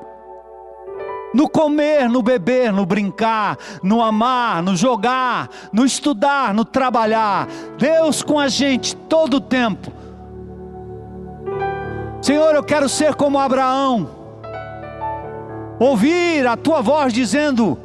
No 1.34 1.50
comer, 1.50 2.10
no 2.10 2.22
beber, 2.22 2.72
no 2.72 2.86
brincar, 2.86 3.58
no 3.84 4.02
amar, 4.02 4.62
no 4.62 4.76
jogar, 4.76 5.50
no 5.72 5.86
estudar, 5.86 6.54
no 6.54 6.64
trabalhar. 6.64 7.48
Deus 7.78 8.22
com 8.24 8.40
a 8.40 8.48
gente 8.48 8.96
todo 8.96 9.38
o 9.38 9.42
tempo 9.42 9.92
Senhor, 12.22 12.56
eu 12.56 12.64
quero 12.64 12.90
ser 12.90 13.16
como 13.16 13.40
Abraão, 13.40 14.10
ouvir 15.80 16.46
a 16.48 16.58
tua 16.58 16.82
voz 16.82 17.14
dizendo: 17.14 17.78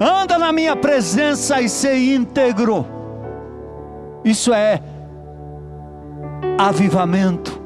anda 0.00 0.36
na 0.36 0.52
minha 0.52 0.76
presença 0.76 1.60
e 1.60 1.68
ser 1.68 1.96
íntegro. 1.96 2.84
Isso 4.24 4.52
é 4.52 4.82
avivamento 6.58 7.59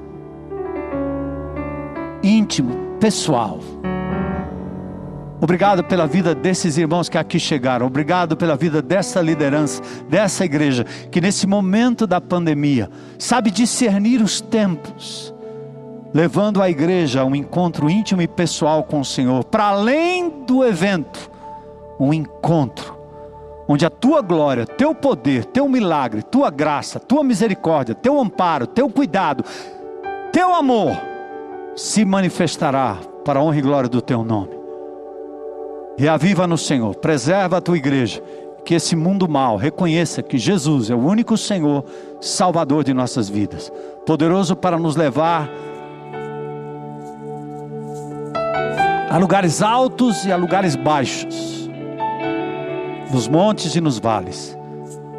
íntimo, 2.24 2.96
pessoal. 2.98 3.60
Obrigado 5.40 5.84
pela 5.84 6.06
vida 6.06 6.34
desses 6.34 6.78
irmãos 6.78 7.08
que 7.08 7.18
aqui 7.18 7.38
chegaram. 7.38 7.86
Obrigado 7.86 8.34
pela 8.34 8.56
vida 8.56 8.80
dessa 8.80 9.20
liderança, 9.20 9.82
dessa 10.08 10.44
igreja, 10.44 10.84
que 11.10 11.20
nesse 11.20 11.46
momento 11.46 12.06
da 12.06 12.20
pandemia 12.20 12.88
sabe 13.18 13.50
discernir 13.50 14.22
os 14.22 14.40
tempos 14.40 15.34
levando 16.14 16.62
a 16.62 16.70
igreja 16.70 17.22
a 17.22 17.24
um 17.24 17.34
encontro 17.34 17.90
íntimo 17.90 18.22
e 18.22 18.28
pessoal 18.28 18.84
com 18.84 19.00
o 19.00 19.04
Senhor, 19.04 19.42
para 19.44 19.64
além 19.64 20.30
do 20.46 20.64
evento, 20.64 21.28
um 21.98 22.14
encontro 22.14 22.96
onde 23.66 23.84
a 23.84 23.90
tua 23.90 24.22
glória, 24.22 24.64
teu 24.64 24.94
poder, 24.94 25.44
teu 25.46 25.68
milagre, 25.68 26.22
tua 26.22 26.50
graça, 26.50 27.00
tua 27.00 27.24
misericórdia, 27.24 27.94
teu 27.94 28.20
amparo, 28.20 28.66
teu 28.66 28.88
cuidado, 28.88 29.44
teu 30.30 30.54
amor 30.54 31.13
se 31.76 32.04
manifestará 32.04 32.98
para 33.24 33.40
a 33.40 33.42
honra 33.42 33.58
e 33.58 33.62
glória 33.62 33.88
do 33.88 34.00
teu 34.00 34.24
nome. 34.24 34.50
Reaviva 35.96 36.46
no 36.46 36.58
Senhor, 36.58 36.94
preserva 36.96 37.58
a 37.58 37.60
tua 37.60 37.76
igreja, 37.76 38.22
que 38.64 38.74
esse 38.74 38.96
mundo 38.96 39.28
mal 39.28 39.56
reconheça 39.56 40.22
que 40.22 40.38
Jesus 40.38 40.90
é 40.90 40.94
o 40.94 40.98
único 40.98 41.36
Senhor, 41.36 41.84
Salvador 42.20 42.82
de 42.82 42.94
nossas 42.94 43.28
vidas, 43.28 43.70
poderoso 44.06 44.56
para 44.56 44.78
nos 44.78 44.96
levar 44.96 45.48
a 49.10 49.18
lugares 49.18 49.62
altos 49.62 50.24
e 50.24 50.32
a 50.32 50.36
lugares 50.36 50.74
baixos, 50.74 51.70
nos 53.12 53.28
montes 53.28 53.76
e 53.76 53.80
nos 53.80 53.98
vales. 53.98 54.56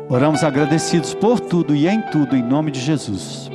Oramos 0.10 0.44
agradecidos 0.44 1.14
por 1.14 1.40
tudo 1.40 1.74
e 1.76 1.88
em 1.88 2.02
tudo, 2.02 2.36
em 2.36 2.44
nome 2.44 2.72
de 2.72 2.80
Jesus. 2.80 3.50